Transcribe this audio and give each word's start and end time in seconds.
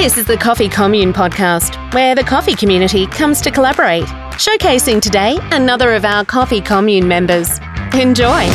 This 0.00 0.16
is 0.16 0.24
the 0.24 0.38
Coffee 0.38 0.70
Commune 0.70 1.12
podcast, 1.12 1.92
where 1.92 2.14
the 2.14 2.24
coffee 2.24 2.54
community 2.54 3.06
comes 3.06 3.42
to 3.42 3.50
collaborate, 3.50 4.04
showcasing 4.36 5.02
today 5.02 5.36
another 5.52 5.92
of 5.92 6.06
our 6.06 6.24
Coffee 6.24 6.62
Commune 6.62 7.06
members. 7.06 7.58
Enjoy. 7.92 8.46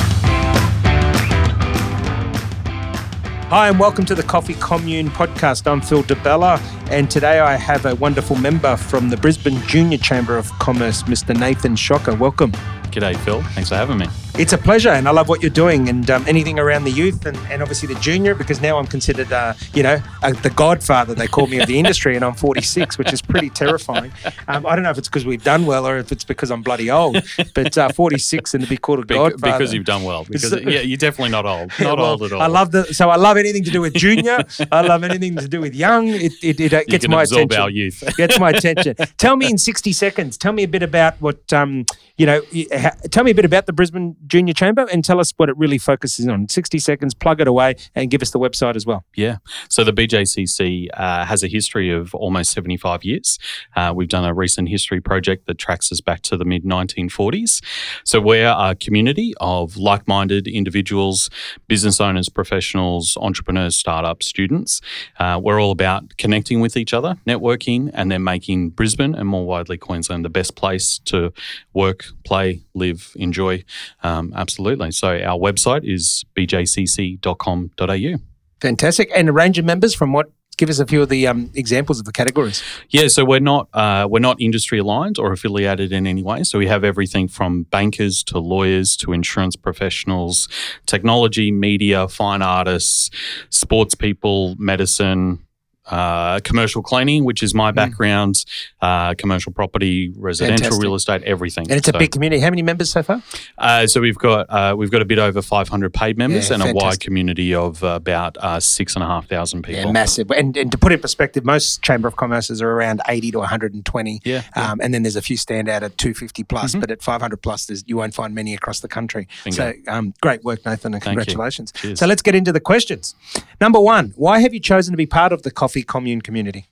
Hi, 3.52 3.68
and 3.70 3.80
welcome 3.80 4.06
to 4.06 4.16
the 4.16 4.24
Coffee 4.24 4.56
Commune 4.56 5.10
podcast. 5.10 5.72
I'm 5.72 5.82
Phil 5.82 6.02
Di 6.02 6.16
Bella, 6.16 6.60
and 6.90 7.12
today 7.12 7.40
I 7.40 7.58
have 7.58 7.86
a 7.86 7.94
wonderful 7.94 8.38
member 8.38 8.76
from 8.76 9.10
the 9.10 9.18
Brisbane 9.18 9.62
Junior 9.68 10.00
Chamber 10.00 10.40
of 10.40 10.50
Commerce, 10.58 11.04
Mr. 11.04 11.40
Nathan 11.40 11.76
Schokker. 11.76 12.18
Welcome. 12.18 12.54
G'day, 12.90 13.16
Phil. 13.18 13.44
Thanks 13.44 13.70
for 13.70 13.76
having 13.76 14.00
me. 14.00 14.08
It's 14.38 14.52
a 14.52 14.58
pleasure, 14.58 14.90
and 14.90 15.08
I 15.08 15.12
love 15.12 15.30
what 15.30 15.42
you're 15.42 15.50
doing, 15.50 15.88
and 15.88 16.10
um, 16.12 16.26
anything 16.28 16.60
around 16.60 16.84
the 16.84 16.92
youth, 16.92 17.26
and, 17.26 17.38
and 17.50 17.62
obviously 17.62 17.88
the 17.94 17.98
junior, 18.02 18.36
because 18.36 18.60
now 18.60 18.78
I'm 18.78 18.86
considered, 18.86 19.32
uh, 19.32 19.54
you 19.74 19.82
know, 19.82 20.02
uh, 20.24 20.34
the 20.34 20.50
godfather. 20.50 21.16
They 21.16 21.28
call 21.28 21.48
me 21.48 21.62
of 21.62 21.68
the 21.68 21.80
industry, 21.84 22.18
and 22.18 22.26
I'm 22.26 22.34
46, 22.34 22.98
which 22.98 23.14
is 23.14 23.22
pretty 23.22 23.50
terrifying. 23.50 24.12
Um, 24.50 24.66
I 24.66 24.76
don't 24.76 24.84
know 24.84 24.90
if 24.90 24.98
it's 24.98 25.08
because 25.08 25.26
we've 25.26 25.44
done 25.44 25.66
well, 25.66 25.88
or 25.88 25.98
if 26.00 26.12
it's 26.12 26.26
because 26.26 26.52
I'm 26.52 26.64
bloody 26.64 26.92
old. 26.92 27.24
But 27.54 27.78
uh, 27.78 27.88
46 27.94 28.54
and 28.56 28.64
to 28.66 28.70
be 28.70 28.76
called 28.76 29.00
a 29.00 29.06
Be- 29.06 29.16
godfather 29.16 29.58
because 29.58 29.74
you've 29.74 29.86
done 29.86 30.04
well. 30.04 30.26
Because 30.26 30.52
yeah, 30.66 30.82
you're 30.82 30.98
definitely 30.98 31.32
not 31.32 31.46
old. 31.46 31.72
Not 31.80 31.98
Well, 31.98 32.06
old 32.08 32.24
at 32.24 32.34
all. 32.34 32.42
I 32.42 32.48
love 32.48 32.72
the 32.72 32.94
so 32.94 33.10
I 33.10 33.16
love 33.16 33.38
anything 33.38 33.64
to 33.64 33.72
do 33.72 33.80
with 33.80 33.94
junior. 33.94 34.40
I 34.70 34.82
love 34.82 35.06
anything 35.06 35.38
to 35.38 35.48
do 35.48 35.62
with 35.62 35.74
young. 35.74 36.10
It 36.10 36.34
it, 36.44 36.60
it 36.60 36.74
uh, 36.74 36.80
You 36.80 36.86
gets 36.88 37.08
my 37.08 37.22
absorb 37.22 37.52
attention. 37.52 37.62
our 37.62 37.70
youth. 37.70 38.04
gets 38.18 38.38
my 38.38 38.50
attention. 38.50 38.96
Tell 39.18 39.38
me 39.38 39.50
in 39.50 39.58
sixty 39.58 39.94
seconds. 39.94 40.38
Tell 40.38 40.52
me 40.52 40.64
a 40.64 40.68
bit 40.68 40.84
about 40.84 41.22
what 41.22 41.54
um 41.54 41.86
you 42.18 42.26
know. 42.26 42.42
ha- 42.74 42.96
Tell 43.12 43.24
me 43.24 43.32
a 43.32 43.36
bit 43.36 43.46
about 43.46 43.66
the 43.66 43.72
Brisbane 43.74 44.18
Junior 44.28 44.54
Chamber 44.54 44.88
and 44.92 45.04
tell 45.04 45.20
us 45.20 45.34
what 45.38 45.50
it 45.50 45.58
really 45.58 45.78
focuses 45.78 46.28
on. 46.28 46.48
Sixty 46.50 46.80
seconds. 46.80 47.14
Plug 47.14 47.42
it 47.42 47.48
away 47.48 47.76
and 47.96 48.10
give 48.10 48.22
us 48.22 48.32
the 48.32 48.40
website 48.40 48.76
as 48.76 48.86
well. 48.86 49.06
Yeah. 49.16 49.38
So 49.70 49.84
the 49.84 49.94
BJCC 49.94 50.88
uh, 50.94 51.26
has 51.26 51.44
a 51.44 51.48
history 51.48 51.92
of 51.92 52.14
almost 52.16 52.52
75 52.52 53.04
years. 53.04 53.40
Uh, 53.76 53.94
we've 53.96 54.10
done 54.10 54.26
a 54.26 54.34
recent 54.34 54.70
history 54.70 55.02
project 55.02 55.48
that 55.48 55.58
tracks 55.58 55.92
us 55.92 56.02
back 56.02 56.22
to 56.24 56.38
the 56.38 56.46
mid 56.46 56.64
1940s. 56.64 57.64
So 58.04 58.20
we're 58.20 58.54
a 58.58 58.76
community 58.76 59.34
of 59.40 59.78
like 59.78 60.08
minded 60.08 60.48
individuals, 60.48 61.30
business 61.68 62.00
owners, 62.00 62.30
professionals, 62.30 63.18
entrepreneurs, 63.20 63.76
startups, 63.76 64.28
students. 64.28 64.82
Uh, 65.20 65.40
we're 65.42 65.62
all 65.62 65.72
about 65.72 66.18
connecting 66.18 66.62
with 66.62 66.78
each 66.78 66.94
other, 66.94 67.18
networking, 67.28 67.92
and 67.94 68.12
then 68.12 68.24
making 68.24 68.70
Brisbane 68.70 69.16
and 69.16 69.28
more 69.28 69.46
widely 69.46 69.78
Queensland 69.78 70.24
the 70.24 70.30
best 70.30 70.56
place 70.56 71.00
to 71.06 71.34
work, 71.74 72.06
play, 72.24 72.62
live, 72.74 73.12
enjoy. 73.16 73.64
Um, 74.04 74.15
absolutely. 74.36 74.92
So 74.92 75.10
our 75.10 75.38
website 75.38 75.82
is 75.84 76.24
bjcc.com.au. 76.36 78.20
Fantastic. 78.62 79.12
And 79.16 79.30
a 79.30 79.34
range 79.34 79.60
of 79.60 79.66
members 79.66 79.94
from 79.94 80.14
what? 80.14 80.32
Give 80.58 80.70
us 80.70 80.80
a 80.80 80.86
few 80.86 81.02
of 81.02 81.10
the 81.10 81.28
um, 81.28 81.52
examples 81.54 82.00
of 82.00 82.06
the 82.06 82.14
categories. 82.14 82.64
Yeah, 82.90 83.10
so 83.10 83.26
we're 83.26 83.42
not 83.42 83.68
uh, 83.74 84.08
we're 84.10 84.20
not 84.20 84.40
industry 84.40 84.80
aligned 84.80 85.20
or 85.20 85.34
affiliated 85.34 85.92
in 85.92 86.08
any 86.08 86.24
way. 86.24 86.44
So 86.44 86.58
we 86.58 86.68
have 86.68 86.86
everything 86.86 87.28
from 87.28 87.64
bankers 87.64 88.24
to 88.26 88.40
lawyers 88.40 88.96
to 88.98 89.12
insurance 89.12 89.58
professionals, 89.58 90.48
technology, 90.86 91.52
media, 91.52 92.08
fine 92.08 92.42
artists, 92.42 93.10
sports 93.50 93.96
people, 93.96 94.56
medicine. 94.58 95.46
Uh, 95.86 96.40
commercial 96.44 96.82
cleaning, 96.82 97.24
which 97.26 97.44
is 97.44 97.54
my 97.54 97.72
background, 97.72 98.44
uh, 98.82 99.14
commercial 99.16 99.52
property, 99.52 100.12
residential 100.18 100.64
Fantastic. 100.64 100.84
real 100.84 100.96
estate, 100.96 101.24
everything. 101.24 101.70
And 101.70 101.78
it's 101.78 101.88
a 101.88 101.94
big 101.94 102.12
community. 102.12 102.42
How 102.42 102.50
many 102.50 102.64
members 102.64 102.90
so 102.90 103.04
far? 103.04 103.22
Uh, 103.58 103.86
so 103.86 104.02
we've 104.02 104.18
got 104.18 104.48
uh, 104.50 104.76
we've 104.76 104.92
got 104.92 105.02
a 105.02 105.06
bit 105.06 105.20
over 105.20 105.42
500 105.42 105.94
paid 105.94 106.18
members 106.18 106.50
Yeah, 106.50 106.56
and 106.56 106.64
a 106.64 106.74
wide 106.74 107.00
community 107.00 107.54
of 107.54 107.84
about 107.84 108.38
uh, 108.40 108.60
six 108.60 108.96
and 108.96 109.04
a 109.04 109.08
half 109.08 109.28
thousand 109.28 109.62
people. 109.64 109.84
Yeah, 109.86 109.92
massive. 109.92 110.32
And, 110.32 110.58
and 110.58 110.72
to 110.72 110.78
put 110.78 110.92
it 110.92 110.96
in 110.96 111.02
perspective, 111.02 111.46
most 111.46 111.84
Chamber 111.84 112.08
of 112.08 112.16
Commerces 112.16 112.62
are 112.62 112.72
around 112.72 113.02
80 113.08 113.32
to 113.32 113.40
120. 113.40 114.22
Yeah, 114.24 114.44
Um, 114.56 114.80
and 114.82 114.94
then 114.94 115.04
there's 115.04 115.16
a 115.16 115.22
few 115.22 115.38
stand 115.38 115.70
out 115.70 115.84
at 115.84 115.98
250 115.98 116.44
plus, 116.46 116.76
but 116.76 116.90
at 116.90 117.02
500 117.04 117.38
plus, 117.42 117.66
there's, 117.68 117.84
you 117.88 117.98
won't 117.98 118.14
find 118.14 118.34
many 118.34 118.54
across 118.54 118.80
the 118.80 118.88
country. 118.88 119.28
Bingo. 119.44 119.56
So 119.56 119.74
um, 119.88 120.14
great 120.22 120.44
work, 120.44 120.66
Nathan, 120.66 120.94
and 120.94 121.04
Thank 121.04 121.18
congratulations. 121.18 121.74
So 121.94 122.06
let's 122.06 122.22
get 122.22 122.34
into 122.36 122.52
the 122.52 122.60
questions. 122.60 123.16
Number 123.62 123.80
one, 123.80 124.14
why 124.16 124.40
have 124.40 124.54
you 124.54 124.60
chosen 124.60 124.94
to 124.94 124.98
be 124.98 125.06
part 125.06 125.32
of 125.32 125.44
the 125.44 125.52
Coffee 125.52 125.75
Commune 125.84 126.22
community? 126.22 126.68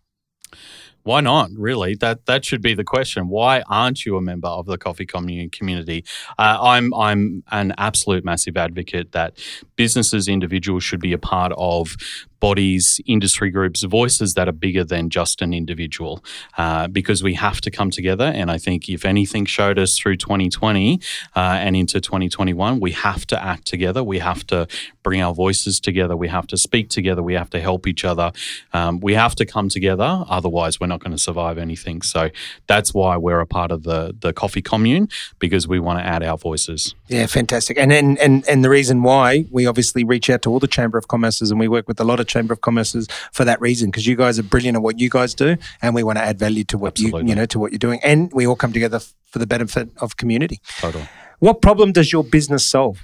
Why 1.04 1.20
not? 1.20 1.50
Really, 1.58 1.96
that 1.96 2.26
that 2.28 2.46
should 2.46 2.62
be 2.62 2.74
the 2.74 2.86
question. 2.86 3.28
Why 3.28 3.62
aren't 3.68 4.06
you 4.06 4.16
a 4.16 4.22
member 4.22 4.48
of 4.48 4.66
the 4.68 4.78
coffee 4.78 5.06
commune 5.06 5.50
community? 5.50 6.06
Uh, 6.40 6.58
I'm 6.62 6.94
I'm 6.94 7.44
an 7.52 7.74
absolute 7.78 8.24
massive 8.24 8.56
advocate 8.56 9.12
that 9.12 9.38
businesses, 9.76 10.30
individuals 10.30 10.84
should 10.86 11.02
be 11.02 11.12
a 11.12 11.18
part 11.18 11.52
of 11.58 11.98
bodies, 12.44 13.00
industry 13.06 13.50
groups, 13.50 13.84
voices 13.84 14.34
that 14.34 14.50
are 14.50 14.58
bigger 14.68 14.84
than 14.84 15.10
just 15.10 15.42
an 15.42 15.54
individual, 15.54 16.22
uh, 16.58 16.90
because 16.90 17.24
we 17.24 17.36
have 17.36 17.62
to 17.62 17.72
come 17.72 17.90
together. 17.90 18.26
And 18.26 18.52
I 18.52 18.58
think 18.58 18.90
if 18.90 19.06
anything 19.06 19.46
showed 19.46 19.80
us 19.80 19.98
through 19.98 20.18
2020 20.18 21.00
uh, 21.38 21.40
and 21.40 21.74
into 21.74 22.02
2021, 22.02 22.82
we 22.82 22.92
have 22.92 23.26
to 23.28 23.42
act 23.42 23.66
together. 23.66 24.04
We 24.04 24.20
have 24.20 24.46
to 24.48 24.68
bring 25.04 25.22
our 25.22 25.34
voices 25.34 25.80
together. 25.80 26.18
We 26.18 26.28
have 26.28 26.46
to 26.48 26.58
speak 26.58 26.90
together. 26.90 27.24
We 27.24 27.36
have 27.36 27.50
to 27.52 27.62
help 27.62 27.88
each 27.88 28.04
other. 28.04 28.34
Um, 28.74 29.00
we 29.00 29.14
have 29.14 29.36
to 29.36 29.46
come 29.46 29.70
together. 29.70 30.26
Otherwise, 30.28 30.82
we're 30.82 30.88
not 30.88 31.00
going 31.00 31.16
to 31.16 31.24
survive 31.30 31.58
anything. 31.58 32.02
So 32.02 32.30
that's 32.68 32.94
why 32.94 33.16
we're 33.16 33.40
a 33.40 33.48
part 33.48 33.72
of 33.72 33.84
the 33.84 34.14
the 34.20 34.34
coffee 34.34 34.62
commune 34.62 35.08
because 35.40 35.66
we 35.66 35.80
want 35.80 36.00
to 36.00 36.06
add 36.06 36.24
our 36.24 36.38
voices. 36.38 36.94
Yeah, 37.08 37.26
fantastic. 37.28 37.78
And, 37.78 37.94
and 37.94 38.20
and 38.20 38.46
and 38.50 38.66
the 38.66 38.70
reason 38.70 39.02
why 39.02 39.46
we 39.50 39.66
obviously 39.66 40.04
reach 40.04 40.30
out 40.30 40.42
to 40.42 40.50
all 40.50 40.60
the 40.60 40.68
Chamber 40.68 40.98
of 40.98 41.08
Commerces 41.08 41.50
and 41.52 41.58
we 41.58 41.70
work 41.70 41.88
with 41.88 42.02
a 42.02 42.04
lot 42.04 42.20
of 42.20 42.33
Chamber 42.34 42.54
of 42.54 42.62
Commerces 42.62 43.06
for 43.32 43.46
that 43.46 43.60
reason 43.62 43.90
because 43.90 44.06
you 44.08 44.16
guys 44.16 44.40
are 44.40 44.44
brilliant 44.54 44.76
at 44.78 44.84
what 44.88 45.00
you 45.00 45.10
guys 45.10 45.34
do 45.34 45.56
and 45.82 45.96
we 45.96 46.04
want 46.04 46.18
to 46.18 46.24
add 46.24 46.38
value 46.40 46.64
to 46.66 46.78
what 46.78 47.00
you 47.00 47.10
you 47.30 47.36
know 47.36 47.46
to 47.54 47.60
what 47.60 47.72
you're 47.72 47.86
doing 47.88 48.00
and 48.04 48.32
we 48.34 48.48
all 48.48 48.56
come 48.64 48.74
together 48.74 48.98
f- 48.98 49.14
for 49.32 49.40
the 49.40 49.48
benefit 49.48 49.90
of 49.98 50.18
community. 50.18 50.58
Total. 50.80 51.04
What 51.40 51.62
problem 51.62 51.92
does 51.92 52.12
your 52.12 52.24
business 52.24 52.64
solve? 52.76 52.98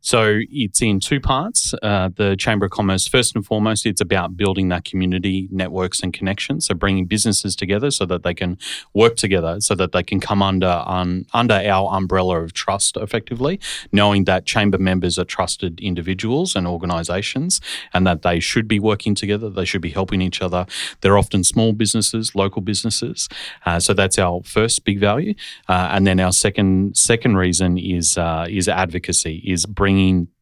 So 0.00 0.40
it's 0.50 0.80
in 0.80 1.00
two 1.00 1.20
parts. 1.20 1.74
Uh, 1.82 2.10
the 2.14 2.36
Chamber 2.36 2.66
of 2.66 2.72
Commerce, 2.72 3.08
first 3.08 3.34
and 3.34 3.44
foremost, 3.44 3.84
it's 3.84 4.00
about 4.00 4.36
building 4.36 4.68
that 4.68 4.84
community 4.84 5.48
networks 5.50 6.00
and 6.00 6.12
connections. 6.12 6.66
So 6.66 6.74
bringing 6.74 7.06
businesses 7.06 7.56
together 7.56 7.90
so 7.90 8.06
that 8.06 8.22
they 8.22 8.32
can 8.32 8.58
work 8.94 9.16
together, 9.16 9.60
so 9.60 9.74
that 9.74 9.92
they 9.92 10.02
can 10.02 10.20
come 10.20 10.40
under 10.40 10.82
um, 10.86 11.26
under 11.34 11.54
our 11.54 11.92
umbrella 11.94 12.40
of 12.40 12.52
trust, 12.52 12.96
effectively, 12.96 13.58
knowing 13.92 14.24
that 14.24 14.46
chamber 14.46 14.78
members 14.78 15.18
are 15.18 15.24
trusted 15.24 15.80
individuals 15.80 16.54
and 16.54 16.66
organisations, 16.66 17.60
and 17.92 18.06
that 18.06 18.22
they 18.22 18.38
should 18.38 18.68
be 18.68 18.78
working 18.78 19.14
together. 19.14 19.50
They 19.50 19.64
should 19.64 19.82
be 19.82 19.90
helping 19.90 20.22
each 20.22 20.40
other. 20.40 20.66
They're 21.00 21.18
often 21.18 21.42
small 21.42 21.72
businesses, 21.72 22.34
local 22.34 22.62
businesses. 22.62 23.28
Uh, 23.66 23.80
so 23.80 23.94
that's 23.94 24.18
our 24.18 24.42
first 24.44 24.84
big 24.84 25.00
value, 25.00 25.34
uh, 25.68 25.88
and 25.90 26.06
then 26.06 26.20
our 26.20 26.32
second 26.32 26.96
second 26.96 27.36
reason 27.36 27.76
is 27.78 28.16
uh, 28.16 28.46
is 28.48 28.68
advocacy, 28.68 29.42
is 29.44 29.66
bringing 29.66 29.87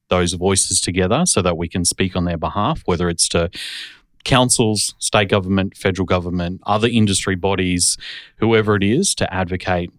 those 0.09 0.35
voices 0.35 0.81
together 0.81 1.25
so 1.27 1.43
that 1.43 1.57
we 1.57 1.69
can 1.69 1.85
speak 1.85 2.17
on 2.17 2.25
their 2.25 2.37
behalf, 2.37 2.83
whether 2.85 3.09
it's 3.09 3.29
to 3.31 3.51
councils, 4.25 4.95
state 4.99 5.29
government, 5.29 5.77
federal 5.77 6.05
government, 6.05 6.61
other 6.67 6.89
industry 6.89 7.37
bodies, 7.37 7.97
whoever 8.39 8.77
it 8.77 8.83
is, 8.83 9.15
to 9.15 9.33
advocate, 9.33 9.91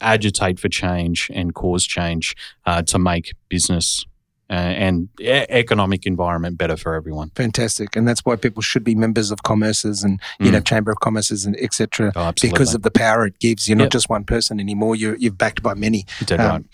agitate 0.00 0.58
for 0.58 0.68
change 0.68 1.30
and 1.32 1.54
cause 1.54 1.86
change 1.86 2.34
uh, 2.66 2.82
to 2.82 2.98
make 2.98 3.32
business 3.48 4.04
uh, 4.50 4.54
and 4.54 5.08
e- 5.20 5.24
economic 5.48 6.04
environment 6.06 6.58
better 6.58 6.76
for 6.76 6.94
everyone. 6.94 7.30
Fantastic, 7.34 7.96
and 7.96 8.06
that's 8.06 8.24
why 8.24 8.36
people 8.36 8.62
should 8.62 8.84
be 8.84 8.94
members 8.94 9.30
of 9.30 9.42
commerces 9.42 10.04
and 10.04 10.20
you 10.40 10.48
Mm. 10.48 10.52
know 10.52 10.60
Chamber 10.60 10.90
of 10.92 10.98
Commerces 10.98 11.46
and 11.46 11.56
etc. 11.60 12.12
Oh, 12.14 12.22
absolutely. 12.24 12.54
Because 12.58 12.74
of 12.74 12.82
the 12.82 12.90
power 12.90 13.26
it 13.26 13.38
gives. 13.38 13.68
You're 13.68 13.76
not 13.78 13.90
just 13.90 14.08
one 14.08 14.24
person 14.24 14.60
anymore. 14.60 14.94
You're 14.96 15.16
you're 15.16 15.32
backed 15.32 15.62
by 15.62 15.74
many. 15.74 16.04
Um, 16.30 16.38
right. 16.38 16.64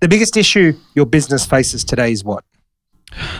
The 0.00 0.08
biggest 0.08 0.36
issue 0.36 0.72
your 0.94 1.06
business 1.06 1.46
faces 1.46 1.84
today 1.84 2.12
is 2.12 2.24
what? 2.24 2.44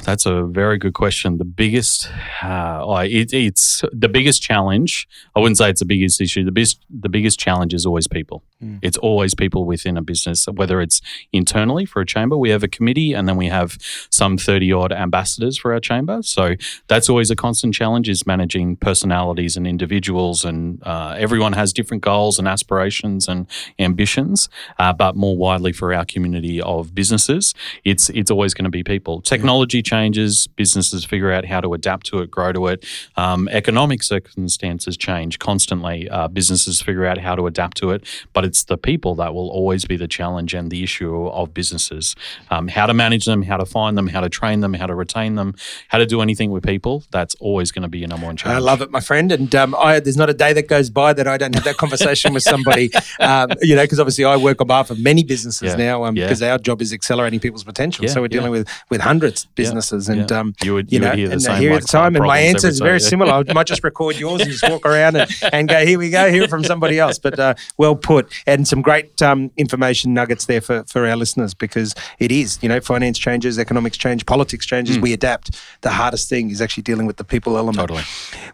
That's 0.05 0.25
a 0.25 0.45
very 0.45 0.79
good 0.79 0.95
question. 0.95 1.37
The 1.37 1.45
biggest, 1.45 2.11
uh, 2.43 3.05
it, 3.05 3.33
it's 3.33 3.85
the 3.93 4.09
biggest 4.09 4.43
challenge. 4.43 5.07
I 5.37 5.41
wouldn't 5.41 5.59
say 5.59 5.69
it's 5.69 5.81
the 5.81 5.87
biggest 5.87 6.21
issue. 6.21 6.43
The 6.45 6.53
biggest, 6.53 6.81
the 6.89 7.09
biggest 7.09 7.39
challenge 7.39 7.75
is 7.75 7.85
always 7.85 8.09
people. 8.09 8.43
Mm. 8.63 8.79
It's 8.81 8.97
always 8.97 9.35
people 9.35 9.67
within 9.67 9.97
a 9.97 10.03
business, 10.03 10.47
whether 10.47 10.81
it's 10.81 11.01
internally 11.33 11.85
for 11.85 12.01
a 12.01 12.07
chamber. 12.07 12.37
We 12.37 12.51
have 12.51 12.63
a 12.63 12.69
committee, 12.69 13.13
and 13.13 13.29
then 13.29 13.37
we 13.37 13.49
have 13.49 13.77
some 14.11 14.39
thirty 14.39 14.73
odd 14.73 14.93
ambassadors 14.93 15.59
for 15.59 15.73
our 15.73 15.81
chamber. 15.81 16.23
So 16.23 16.55
that's 16.89 17.09
always 17.09 17.31
a 17.31 17.37
constant 17.37 17.75
challenge: 17.75 18.09
is 18.09 18.27
managing 18.27 18.77
personalities 18.77 19.57
and 19.57 19.67
individuals, 19.67 20.45
and 20.45 20.83
uh, 20.85 21.15
everyone 21.19 21.53
has 21.53 21.73
different 21.73 22.03
goals 22.03 22.39
and 22.39 22.49
aspirations 22.49 23.29
and 23.29 23.47
ambitions. 23.79 24.49
Uh, 24.79 24.93
but 24.93 25.15
more 25.15 25.37
widely 25.37 25.73
for 25.73 25.93
our 25.93 26.05
community 26.05 26.61
of 26.63 26.95
businesses, 26.95 27.55
it's 27.85 28.09
it's 28.11 28.31
always 28.31 28.55
going 28.55 28.65
to 28.65 28.71
be 28.71 28.83
people. 28.83 29.21
Technology 29.21 29.58
technology 29.59 29.83
changes, 29.83 30.47
businesses 30.55 31.05
figure 31.05 31.33
out 31.33 31.45
how 31.45 31.61
to 31.61 31.75
adapt 31.75 32.07
to 32.07 32.21
it, 32.21 32.31
grow 32.31 32.53
to 32.53 32.69
it. 32.69 32.85
Um, 33.17 33.49
economic 33.49 34.05
circumstances 34.05 34.97
change 34.97 35.41
constantly. 35.41 36.09
Uh, 36.09 36.29
businesses 36.29 36.81
figure 36.81 37.05
out 37.05 37.19
how 37.19 37.35
to 37.35 37.49
adapt 37.49 37.77
to 37.79 37.91
it, 37.91 38.05
but 38.33 38.45
it's 38.45 38.63
the 38.65 38.79
people 38.79 39.17
that 39.17 39.35
will 39.35 39.49
always 39.51 39.85
be 39.85 39.97
the 39.97 40.07
challenge 40.07 40.55
and 40.55 40.71
the 40.71 40.85
issue 40.85 41.27
of 41.27 41.53
businesses. 41.53 42.15
Um, 42.51 42.69
how 42.69 42.87
to 42.87 42.95
manage 42.95 43.25
them, 43.25 43.43
how 43.43 43.57
to 43.57 43.67
find 43.67 43.99
them, 43.99 44.07
how 44.07 44.21
to 44.21 44.29
train 44.29 44.61
them, 44.61 44.75
how 44.75 44.87
to 44.87 44.95
retain 44.95 45.35
them, 45.35 45.57
how 45.89 45.99
to 45.99 46.07
do 46.07 46.21
anything 46.21 46.53
with 46.53 46.65
people. 46.65 47.03
That's 47.11 47.35
always 47.41 47.73
going 47.73 47.83
to 47.83 47.89
be 47.89 47.99
your 47.99 48.09
number 48.09 48.27
one 48.27 48.37
challenge. 48.37 48.59
I 48.59 48.65
love 48.65 48.81
it, 48.81 48.93
my 48.93 49.01
friend. 49.01 49.33
And 49.33 49.53
um, 49.57 49.75
I, 49.75 49.99
there's 49.99 50.17
not 50.17 50.31
a 50.31 50.35
day 50.35 50.53
that 50.53 50.69
goes 50.69 50.89
by 50.89 51.13
that 51.15 51.27
I 51.27 51.37
don't 51.37 51.55
have 51.57 51.65
that 51.65 51.79
conversation 51.79 52.33
with 52.33 52.45
somebody. 52.45 52.91
Um, 53.21 53.51
you 53.63 53.75
know, 53.75 53.83
because 53.83 53.99
obviously 53.99 54.25
I 54.25 54.37
work 54.37 54.61
on 54.61 54.67
behalf 54.67 54.91
of 54.91 54.99
many 55.01 55.25
businesses 55.25 55.71
Yeah. 55.71 55.77
now 55.77 56.05
Yeah. 56.05 56.11
because 56.27 56.43
our 56.43 56.59
job 56.59 56.81
is 56.81 56.93
accelerating 56.93 57.41
people's 57.41 57.65
potential. 57.65 58.05
Yeah, 58.05 58.11
so 58.13 58.21
we're 58.21 58.29
dealing 58.29 58.53
yeah. 58.53 58.59
with 58.61 58.69
with 58.91 59.01
hundreds 59.01 59.48
businesses, 59.55 60.09
and 60.09 60.31
yeah. 60.31 60.39
um, 60.39 60.55
You 60.63 60.75
would- 60.75 60.93
you 60.93 60.97
you 60.97 61.01
know, 61.05 61.11
would 61.11 61.19
hear 61.19 61.29
the 61.29 61.41
same, 61.41 61.61
here 61.61 61.73
like, 61.73 61.83
the 61.83 61.89
time, 61.89 62.17
and 62.17 62.25
my 62.25 62.39
answer 62.39 62.69
is 62.69 62.79
very 62.79 63.01
similar. 63.01 63.33
I 63.49 63.53
might 63.53 63.67
just 63.67 63.83
record 63.85 64.17
yours 64.21 64.41
and 64.43 64.51
just 64.51 64.69
walk 64.69 64.87
around 64.87 65.17
and, 65.17 65.31
and 65.53 65.69
go, 65.69 65.85
here 65.85 65.99
we 65.99 66.11
go, 66.11 66.31
hear 66.31 66.45
it 66.45 66.51
from 66.51 66.65
somebody 66.65 66.99
else. 66.99 67.19
But 67.19 67.39
uh, 67.39 67.55
well 67.77 67.97
put, 67.97 68.33
and 68.47 68.67
some 68.67 68.83
great 68.83 69.21
um, 69.23 69.51
information 69.57 70.15
nuggets 70.15 70.47
there 70.47 70.61
for 70.61 70.85
for 70.85 71.07
our 71.07 71.17
listeners 71.17 71.55
because 71.55 71.95
it 72.19 72.31
is, 72.31 72.59
you 72.63 72.69
know, 72.69 72.81
finance 72.81 73.19
changes, 73.19 73.59
economics 73.59 73.97
change, 73.97 74.27
politics 74.27 74.67
changes. 74.67 74.97
Hmm. 74.97 75.03
We 75.03 75.13
adapt. 75.13 75.57
The 75.81 75.91
hardest 75.91 76.29
thing 76.29 76.51
is 76.51 76.61
actually 76.61 76.85
dealing 76.85 77.07
with 77.07 77.17
the 77.17 77.25
people 77.25 77.57
element. 77.57 77.79
Totally. 77.79 78.03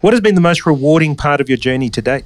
What 0.00 0.12
has 0.12 0.20
been 0.20 0.34
the 0.34 0.40
most 0.40 0.66
rewarding 0.66 1.16
part 1.16 1.40
of 1.40 1.48
your 1.48 1.58
journey 1.58 1.90
to 1.90 2.02
date? 2.02 2.24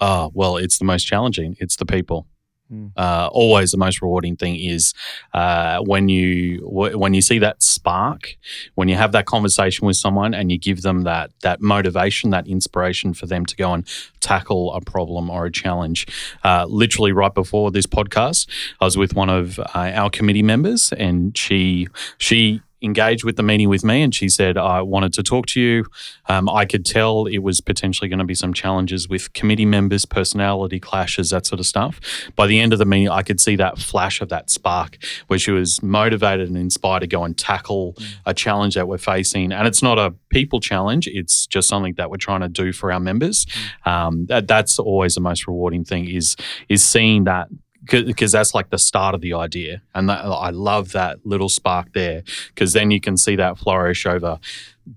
Uh, 0.00 0.28
well, 0.34 0.56
it's 0.56 0.78
the 0.78 0.84
most 0.84 1.04
challenging. 1.04 1.56
It's 1.60 1.76
the 1.76 1.86
people. 1.86 2.26
Mm. 2.74 2.92
Uh, 2.96 3.28
always 3.32 3.70
the 3.70 3.76
most 3.76 4.02
rewarding 4.02 4.36
thing 4.36 4.56
is 4.56 4.94
uh, 5.32 5.78
when 5.80 6.08
you 6.08 6.60
w- 6.60 6.98
when 6.98 7.14
you 7.14 7.22
see 7.22 7.38
that 7.38 7.62
spark, 7.62 8.36
when 8.74 8.88
you 8.88 8.96
have 8.96 9.12
that 9.12 9.26
conversation 9.26 9.86
with 9.86 9.96
someone 9.96 10.34
and 10.34 10.50
you 10.50 10.58
give 10.58 10.82
them 10.82 11.02
that 11.02 11.30
that 11.42 11.60
motivation, 11.60 12.30
that 12.30 12.46
inspiration 12.46 13.14
for 13.14 13.26
them 13.26 13.46
to 13.46 13.56
go 13.56 13.72
and 13.72 13.86
tackle 14.20 14.72
a 14.74 14.80
problem 14.80 15.30
or 15.30 15.46
a 15.46 15.52
challenge. 15.52 16.06
Uh, 16.42 16.66
literally 16.68 17.12
right 17.12 17.34
before 17.34 17.70
this 17.70 17.86
podcast, 17.86 18.48
I 18.80 18.84
was 18.84 18.96
with 18.96 19.14
one 19.14 19.30
of 19.30 19.58
uh, 19.58 19.64
our 19.74 20.10
committee 20.10 20.42
members, 20.42 20.92
and 20.92 21.36
she 21.36 21.88
she 22.18 22.60
engaged 22.84 23.24
with 23.24 23.36
the 23.36 23.42
meeting 23.42 23.68
with 23.68 23.84
me 23.84 24.02
and 24.02 24.14
she 24.14 24.28
said 24.28 24.56
i 24.56 24.80
wanted 24.80 25.12
to 25.12 25.22
talk 25.22 25.46
to 25.46 25.60
you. 25.60 25.84
Um, 26.28 26.48
i 26.48 26.64
could 26.64 26.84
tell 26.84 27.26
it 27.26 27.38
was 27.38 27.60
potentially 27.60 28.08
going 28.08 28.18
to 28.18 28.24
be 28.24 28.34
some 28.34 28.52
challenges 28.52 29.08
with 29.08 29.32
committee 29.32 29.66
members 29.66 30.04
personality 30.04 30.78
clashes 30.78 31.30
that 31.30 31.46
sort 31.46 31.60
of 31.60 31.66
stuff. 31.66 32.00
By 32.36 32.46
the 32.46 32.60
end 32.60 32.72
of 32.72 32.78
the 32.78 32.84
meeting 32.84 33.08
i 33.08 33.22
could 33.22 33.40
see 33.40 33.56
that 33.56 33.78
flash 33.78 34.20
of 34.20 34.28
that 34.28 34.50
spark 34.50 34.98
where 35.26 35.38
she 35.38 35.50
was 35.50 35.82
motivated 35.82 36.48
and 36.48 36.58
inspired 36.58 37.00
to 37.00 37.06
go 37.06 37.24
and 37.24 37.36
tackle 37.36 37.96
a 38.26 38.34
challenge 38.34 38.74
that 38.74 38.88
we're 38.88 38.98
facing. 38.98 39.52
And 39.52 39.66
it's 39.66 39.82
not 39.82 39.98
a 39.98 40.14
people 40.28 40.60
challenge 40.60 41.08
it's 41.08 41.46
just 41.46 41.68
something 41.68 41.94
that 41.94 42.10
we're 42.10 42.16
trying 42.16 42.40
to 42.40 42.48
do 42.48 42.72
for 42.72 42.92
our 42.92 43.00
members. 43.00 43.46
Um, 43.86 44.26
that, 44.26 44.46
that's 44.48 44.78
always 44.78 45.14
the 45.14 45.20
most 45.20 45.46
rewarding 45.46 45.84
thing 45.84 46.08
is 46.08 46.36
is 46.68 46.84
seeing 46.84 47.24
that 47.24 47.48
because 47.90 48.32
that's 48.32 48.54
like 48.54 48.70
the 48.70 48.78
start 48.78 49.14
of 49.14 49.20
the 49.20 49.32
idea 49.34 49.82
and 49.94 50.08
that, 50.08 50.24
i 50.24 50.50
love 50.50 50.92
that 50.92 51.18
little 51.24 51.48
spark 51.48 51.92
there 51.92 52.22
because 52.48 52.72
then 52.72 52.90
you 52.90 53.00
can 53.00 53.16
see 53.16 53.36
that 53.36 53.58
flourish 53.58 54.06
over 54.06 54.38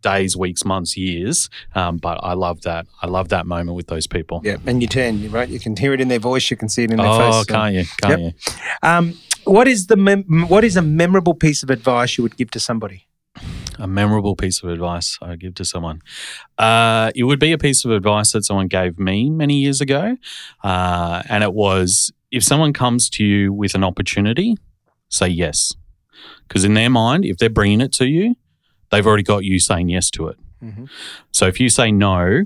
days 0.01 0.36
weeks 0.38 0.63
months 0.66 0.95
years 0.98 1.50
um, 1.75 1.98
but 1.98 2.18
i 2.24 2.34
love 2.34 2.62
that 2.62 2.86
i 3.01 3.07
love 3.07 3.30
that 3.30 3.45
moment 3.45 3.75
with 3.75 3.88
those 3.88 4.07
people 4.07 4.42
Yeah, 4.44 4.57
and 4.66 4.81
you 4.81 4.88
turn, 4.88 5.30
right? 5.31 5.50
You 5.50 5.60
can 5.60 5.75
hear 5.75 5.94
it 5.94 6.01
in 6.01 6.07
their 6.07 6.19
voice. 6.19 6.50
You 6.51 6.57
can 6.57 6.69
see 6.69 6.84
it 6.84 6.92
in 6.92 6.98
their 6.98 7.07
oh 7.07 7.19
face. 7.19 7.48
so- 7.48 7.54
can't 7.54 7.74
you 7.75 7.86
can't 8.01 8.22
you 8.22 8.31
Um, 8.84 9.13
what 9.45 9.68
is 9.68 9.88
the 9.88 9.95
mem- 9.95 10.48
what 10.50 10.63
is 10.63 10.75
a 10.78 10.81
memorable 10.81 11.33
piece 11.33 11.63
of 11.63 11.69
advice 11.69 12.18
you 12.18 12.22
would 12.24 12.36
give 12.38 12.51
to 12.51 12.60
somebody? 12.60 13.04
a 13.80 13.86
memorable 13.88 14.36
piece 14.36 14.63
of 14.63 14.69
advice 14.69 15.19
I 15.22 15.36
give 15.36 15.54
to 15.56 15.63
someone. 15.63 16.01
Uh, 16.57 17.12
it 17.16 17.24
would 17.25 17.40
be 17.40 17.51
a 17.51 17.60
piece 17.60 17.86
of 17.86 17.92
advice 17.92 18.31
that 18.31 18.44
someone 18.44 18.68
gave 18.68 18.98
me 18.98 19.30
many 19.30 19.60
years 19.62 19.81
ago. 19.81 20.18
Uh, 20.63 21.22
and 21.30 21.44
it 21.44 21.54
was 21.54 22.12
if 22.32 22.44
someone 22.44 22.74
comes 22.74 23.10
to 23.12 23.24
you 23.24 23.54
with 23.54 23.76
an 23.76 23.84
opportunity, 23.84 24.56
say 25.10 25.28
yes. 25.28 25.74
Because 26.48 26.64
in 26.64 26.74
their 26.74 26.90
mind, 26.90 27.26
if 27.26 27.38
they're 27.38 27.50
bringing 27.50 27.82
it 27.82 27.92
to 27.94 28.08
you, 28.08 28.36
they've 28.92 29.06
already 29.06 29.24
got 29.24 29.44
you 29.44 29.60
saying 29.60 29.90
yes 29.90 30.10
to 30.12 30.28
it. 30.28 30.38
Mhm. 30.64 30.90
So 31.32 31.48
if 31.48 31.60
you 31.60 31.70
say 31.70 31.92
no, 31.92 32.46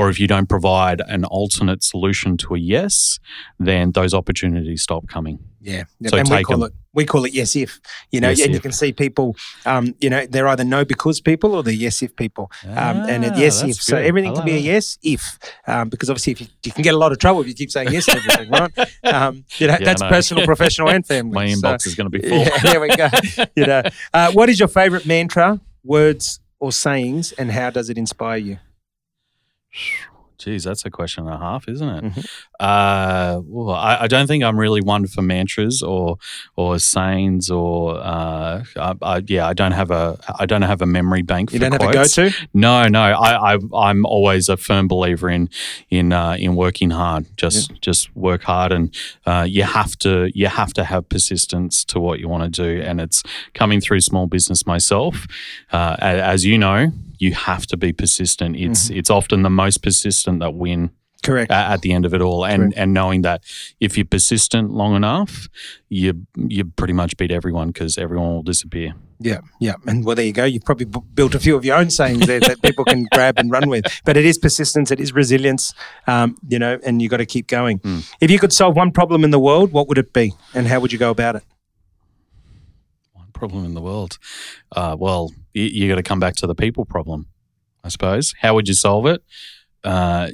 or 0.00 0.08
if 0.10 0.18
you 0.18 0.26
don't 0.26 0.48
provide 0.48 1.00
an 1.08 1.24
alternate 1.26 1.82
solution 1.82 2.36
to 2.38 2.54
a 2.54 2.58
yes, 2.58 3.18
then 3.58 3.92
those 3.92 4.14
opportunities 4.14 4.82
stop 4.82 5.06
coming. 5.08 5.38
Yeah, 5.62 5.84
So 6.06 6.16
and 6.16 6.26
we 6.28 6.36
take 6.36 6.46
call 6.46 6.64
'em. 6.64 6.70
it 6.70 6.74
we 6.94 7.04
call 7.04 7.24
it 7.26 7.32
yes 7.34 7.54
if. 7.54 7.78
You 8.10 8.20
know, 8.22 8.30
Yes 8.30 8.40
and 8.44 8.52
you 8.54 8.60
can 8.60 8.72
see 8.72 8.92
people. 8.92 9.36
Um, 9.66 9.94
you 10.00 10.08
know, 10.10 10.24
they're 10.26 10.48
either 10.48 10.64
no 10.64 10.84
because 10.84 11.20
people 11.20 11.54
or 11.54 11.62
they're 11.62 11.82
yes 11.86 12.02
if 12.02 12.16
people. 12.16 12.50
Um, 12.64 12.96
and 13.12 13.24
a 13.24 13.32
Ah, 13.32 13.36
yes 13.36 13.60
that's 13.60 13.76
if. 13.78 13.82
So 13.82 13.96
everything 13.96 14.34
can 14.34 14.44
be 14.44 14.56
a 14.56 14.58
yes 14.72 14.98
if. 15.02 15.38
Um, 15.66 15.88
because 15.90 16.08
obviously, 16.10 16.32
if 16.32 16.40
you, 16.40 16.46
you 16.64 16.72
can 16.72 16.82
get 16.82 16.94
a 16.94 16.98
lot 16.98 17.12
of 17.12 17.18
trouble 17.18 17.42
if 17.42 17.46
you 17.46 17.54
keep 17.54 17.70
saying 17.70 17.92
yes 17.92 18.06
to 18.06 18.16
everything, 18.16 18.50
right? 18.58 18.72
Um, 19.04 19.44
you 19.58 19.66
know, 19.68 19.74
Yeah, 19.78 19.84
that's 19.84 20.02
know. 20.02 20.08
personal, 20.08 20.44
professional, 20.46 20.88
and 20.88 21.06
family. 21.12 21.34
My 21.34 21.48
So- 21.52 21.60
inbox 21.60 21.86
is 21.86 21.94
going 21.94 22.10
to 22.10 22.18
be 22.18 22.26
full. 22.26 22.38
Yeah, 22.38 22.58
there 22.64 22.80
we 22.80 22.88
go. 22.88 23.08
you 23.60 23.66
know, 23.66 23.82
uh, 24.14 24.32
what 24.32 24.48
is 24.48 24.58
your 24.58 24.68
favorite 24.68 25.04
mantra, 25.06 25.60
words, 25.84 26.40
or 26.58 26.72
sayings, 26.72 27.32
and 27.32 27.52
how 27.52 27.68
does 27.70 27.88
it 27.90 27.98
inspire 27.98 28.38
you? 28.38 28.58
Geez, 30.38 30.64
that's 30.64 30.86
a 30.86 30.90
question 30.90 31.26
and 31.26 31.34
a 31.34 31.38
half, 31.38 31.68
isn't 31.68 31.86
it? 31.86 32.02
Mhm. 32.02 32.26
Uh, 32.58 33.42
well, 33.44 33.76
I, 33.76 34.04
I 34.04 34.06
don't 34.06 34.26
think 34.26 34.42
I'm 34.42 34.58
really 34.58 34.80
one 34.80 35.06
for 35.06 35.20
mantras 35.20 35.82
or 35.82 36.16
or 36.56 36.78
sayings 36.78 37.50
or 37.50 37.98
uh, 37.98 38.64
I, 38.74 38.94
I, 39.02 39.22
yeah, 39.26 39.46
I 39.46 39.52
don't 39.52 39.72
have 39.72 39.90
a 39.90 40.18
I 40.38 40.46
don't 40.46 40.62
have 40.62 40.80
a 40.80 40.86
memory 40.86 41.20
bank. 41.20 41.52
You 41.52 41.58
for 41.58 41.64
don't 41.68 41.72
have 41.72 41.82
a 41.82 41.92
quotes. 41.92 42.16
go 42.16 42.30
to. 42.30 42.34
No, 42.54 42.88
no, 42.88 43.02
I, 43.02 43.54
I 43.54 43.58
I'm 43.74 44.06
always 44.06 44.48
a 44.48 44.56
firm 44.56 44.88
believer 44.88 45.28
in 45.28 45.50
in 45.90 46.10
uh, 46.14 46.36
in 46.38 46.56
working 46.56 46.88
hard. 46.88 47.26
Just 47.36 47.72
just 47.82 48.16
work 48.16 48.42
hard, 48.44 48.72
and 48.72 48.94
uh, 49.26 49.44
you 49.46 49.64
have 49.64 49.94
to 49.98 50.30
you 50.34 50.46
have 50.46 50.72
to 50.72 50.84
have 50.84 51.06
persistence 51.10 51.84
to 51.84 52.00
what 52.00 52.18
you 52.18 52.30
want 52.30 52.44
to 52.44 52.62
do. 52.64 52.80
And 52.80 52.98
it's 52.98 53.22
coming 53.52 53.82
through 53.82 54.00
small 54.00 54.26
business 54.26 54.64
myself, 54.66 55.26
uh, 55.70 55.96
as 56.00 56.46
you 56.46 56.56
know. 56.56 56.92
You 57.20 57.34
have 57.34 57.66
to 57.66 57.76
be 57.76 57.92
persistent. 57.92 58.56
It's 58.56 58.90
it's 58.90 59.10
often 59.10 59.42
the 59.42 59.50
most 59.50 59.82
persistent 59.82 60.40
that 60.40 60.54
win 60.54 60.90
Correct. 61.22 61.52
at, 61.52 61.72
at 61.74 61.82
the 61.82 61.92
end 61.92 62.06
of 62.06 62.14
it 62.14 62.22
all, 62.22 62.44
and 62.46 62.62
Correct. 62.62 62.78
and 62.78 62.94
knowing 62.94 63.22
that 63.22 63.44
if 63.78 63.96
you're 63.96 64.06
persistent 64.06 64.70
long 64.70 64.96
enough, 64.96 65.48
you 65.90 66.26
you 66.34 66.64
pretty 66.64 66.94
much 66.94 67.16
beat 67.18 67.30
everyone 67.30 67.68
because 67.68 67.98
everyone 67.98 68.30
will 68.30 68.42
disappear. 68.42 68.94
Yeah, 69.22 69.40
yeah, 69.60 69.74
and 69.86 70.02
well, 70.06 70.16
there 70.16 70.24
you 70.24 70.32
go. 70.32 70.44
You've 70.46 70.64
probably 70.64 70.86
b- 70.86 71.00
built 71.12 71.34
a 71.34 71.38
few 71.38 71.54
of 71.54 71.62
your 71.62 71.76
own 71.76 71.90
sayings 71.90 72.26
there 72.26 72.40
that 72.40 72.62
people 72.62 72.86
can 72.86 73.04
grab 73.12 73.38
and 73.38 73.50
run 73.50 73.68
with. 73.68 73.84
But 74.06 74.16
it 74.16 74.24
is 74.24 74.38
persistence, 74.38 74.90
it 74.90 74.98
is 74.98 75.12
resilience, 75.12 75.74
um, 76.06 76.36
you 76.48 76.58
know, 76.58 76.78
and 76.86 77.02
you 77.02 77.10
got 77.10 77.18
to 77.18 77.26
keep 77.26 77.46
going. 77.46 77.80
Mm. 77.80 78.10
If 78.22 78.30
you 78.30 78.38
could 78.38 78.52
solve 78.52 78.76
one 78.76 78.92
problem 78.92 79.22
in 79.22 79.30
the 79.30 79.38
world, 79.38 79.72
what 79.72 79.88
would 79.88 79.98
it 79.98 80.14
be, 80.14 80.32
and 80.54 80.66
how 80.66 80.80
would 80.80 80.90
you 80.90 80.98
go 80.98 81.10
about 81.10 81.36
it? 81.36 81.42
Problem 83.40 83.64
in 83.64 83.72
the 83.72 83.80
world. 83.80 84.18
Uh, 84.70 84.94
well, 84.98 85.30
you, 85.54 85.62
you 85.64 85.88
got 85.88 85.94
to 85.94 86.02
come 86.02 86.20
back 86.20 86.36
to 86.36 86.46
the 86.46 86.54
people 86.54 86.84
problem, 86.84 87.26
I 87.82 87.88
suppose. 87.88 88.34
How 88.38 88.54
would 88.54 88.68
you 88.68 88.74
solve 88.74 89.06
it? 89.06 89.22
Uh, 89.82 90.28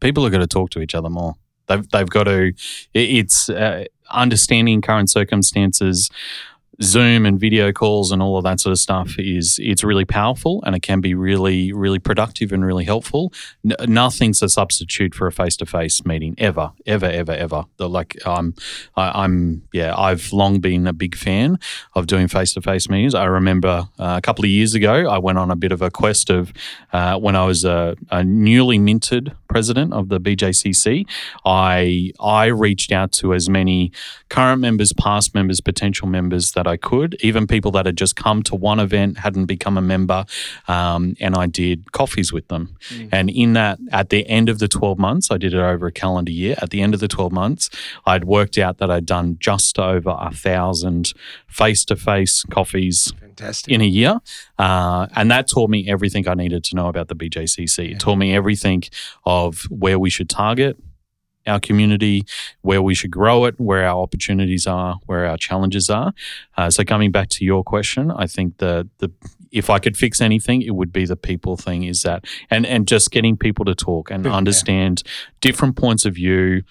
people 0.00 0.24
are 0.24 0.30
going 0.30 0.40
to 0.40 0.46
talk 0.46 0.70
to 0.70 0.80
each 0.80 0.94
other 0.94 1.10
more. 1.10 1.34
They've 1.66 1.86
they've 1.90 2.08
got 2.08 2.24
to. 2.24 2.46
it- 2.46 2.56
It's 2.94 3.50
uh, 3.50 3.84
understanding 4.10 4.80
current 4.80 5.10
circumstances. 5.10 6.08
Zoom 6.82 7.24
and 7.24 7.40
video 7.40 7.72
calls 7.72 8.12
and 8.12 8.22
all 8.22 8.36
of 8.36 8.44
that 8.44 8.60
sort 8.60 8.72
of 8.72 8.78
stuff 8.78 9.18
is 9.18 9.58
it's 9.62 9.82
really 9.82 10.04
powerful 10.04 10.62
and 10.66 10.76
it 10.76 10.80
can 10.80 11.00
be 11.00 11.14
really 11.14 11.72
really 11.72 11.98
productive 11.98 12.52
and 12.52 12.64
really 12.64 12.84
helpful. 12.84 13.32
N- 13.64 13.92
nothing's 13.92 14.42
a 14.42 14.48
substitute 14.48 15.14
for 15.14 15.26
a 15.26 15.32
face 15.32 15.56
to 15.56 15.66
face 15.66 16.04
meeting 16.04 16.34
ever 16.38 16.72
ever 16.86 17.06
ever 17.06 17.32
ever. 17.32 17.64
The, 17.78 17.88
like 17.88 18.16
I'm 18.26 18.54
I, 18.96 19.24
I'm 19.24 19.62
yeah 19.72 19.96
I've 19.96 20.32
long 20.32 20.60
been 20.60 20.86
a 20.86 20.92
big 20.92 21.16
fan 21.16 21.58
of 21.94 22.06
doing 22.06 22.28
face 22.28 22.52
to 22.54 22.60
face 22.60 22.88
meetings. 22.88 23.14
I 23.14 23.24
remember 23.24 23.88
uh, 23.98 24.14
a 24.18 24.20
couple 24.20 24.44
of 24.44 24.50
years 24.50 24.74
ago 24.74 25.08
I 25.08 25.18
went 25.18 25.38
on 25.38 25.50
a 25.50 25.56
bit 25.56 25.72
of 25.72 25.82
a 25.82 25.90
quest 25.90 26.30
of 26.30 26.52
uh, 26.92 27.18
when 27.18 27.36
I 27.36 27.44
was 27.44 27.64
a, 27.64 27.96
a 28.10 28.22
newly 28.22 28.78
minted 28.78 29.32
president 29.48 29.92
of 29.94 30.08
the 30.08 30.20
BJCC. 30.20 31.06
I 31.44 32.12
I 32.20 32.46
reached 32.46 32.92
out 32.92 33.12
to 33.12 33.32
as 33.32 33.48
many 33.48 33.92
current 34.28 34.60
members, 34.60 34.92
past 34.92 35.34
members, 35.34 35.60
potential 35.60 36.08
members 36.08 36.52
that 36.52 36.65
I 36.66 36.76
could, 36.76 37.16
even 37.20 37.46
people 37.46 37.70
that 37.72 37.86
had 37.86 37.96
just 37.96 38.16
come 38.16 38.42
to 38.44 38.54
one 38.54 38.80
event, 38.80 39.18
hadn't 39.18 39.46
become 39.46 39.76
a 39.78 39.82
member, 39.82 40.24
um, 40.68 41.16
and 41.20 41.34
I 41.34 41.46
did 41.46 41.92
coffees 41.92 42.32
with 42.32 42.48
them. 42.48 42.76
And 43.12 43.30
in 43.30 43.52
that, 43.54 43.78
at 43.92 44.10
the 44.10 44.26
end 44.28 44.48
of 44.48 44.58
the 44.58 44.68
12 44.68 44.98
months, 44.98 45.30
I 45.30 45.38
did 45.38 45.54
it 45.54 45.60
over 45.60 45.86
a 45.86 45.92
calendar 45.92 46.32
year. 46.32 46.56
At 46.58 46.70
the 46.70 46.80
end 46.82 46.94
of 46.94 47.00
the 47.00 47.08
12 47.08 47.32
months, 47.32 47.70
I'd 48.06 48.24
worked 48.24 48.58
out 48.58 48.78
that 48.78 48.90
I'd 48.90 49.06
done 49.06 49.36
just 49.40 49.78
over 49.78 50.16
a 50.18 50.32
thousand 50.32 51.12
face 51.46 51.84
to 51.86 51.96
face 51.96 52.44
coffees 52.50 53.12
Fantastic. 53.20 53.72
in 53.72 53.80
a 53.80 53.86
year. 53.86 54.20
Uh, 54.58 55.06
and 55.14 55.30
that 55.30 55.48
taught 55.48 55.70
me 55.70 55.88
everything 55.88 56.28
I 56.28 56.34
needed 56.34 56.64
to 56.64 56.76
know 56.76 56.88
about 56.88 57.08
the 57.08 57.14
BJCC. 57.14 57.92
It 57.92 58.00
taught 58.00 58.16
me 58.16 58.34
everything 58.34 58.82
of 59.24 59.62
where 59.70 59.98
we 59.98 60.10
should 60.10 60.28
target, 60.28 60.76
our 61.46 61.60
community, 61.60 62.22
where 62.62 62.82
we 62.82 62.94
should 62.94 63.10
grow 63.10 63.44
it, 63.44 63.54
where 63.58 63.86
our 63.86 64.00
opportunities 64.02 64.66
are, 64.66 64.98
where 65.06 65.26
our 65.26 65.36
challenges 65.36 65.88
are. 65.90 66.12
Uh, 66.56 66.70
so 66.70 66.84
coming 66.84 67.10
back 67.10 67.28
to 67.30 67.44
your 67.44 67.62
question, 67.64 68.10
I 68.10 68.26
think 68.26 68.58
the 68.58 68.88
the 68.98 69.10
if 69.52 69.70
I 69.70 69.78
could 69.78 69.96
fix 69.96 70.20
anything, 70.20 70.60
it 70.62 70.74
would 70.74 70.92
be 70.92 71.06
the 71.06 71.16
people 71.16 71.56
thing. 71.56 71.84
Is 71.84 72.02
that 72.02 72.24
and 72.50 72.66
and 72.66 72.86
just 72.88 73.10
getting 73.10 73.36
people 73.36 73.64
to 73.66 73.74
talk 73.74 74.10
and 74.10 74.24
Yeah. 74.24 74.34
understand 74.34 75.02
different 75.40 75.76
points 75.76 76.04
of 76.04 76.14
view. 76.14 76.62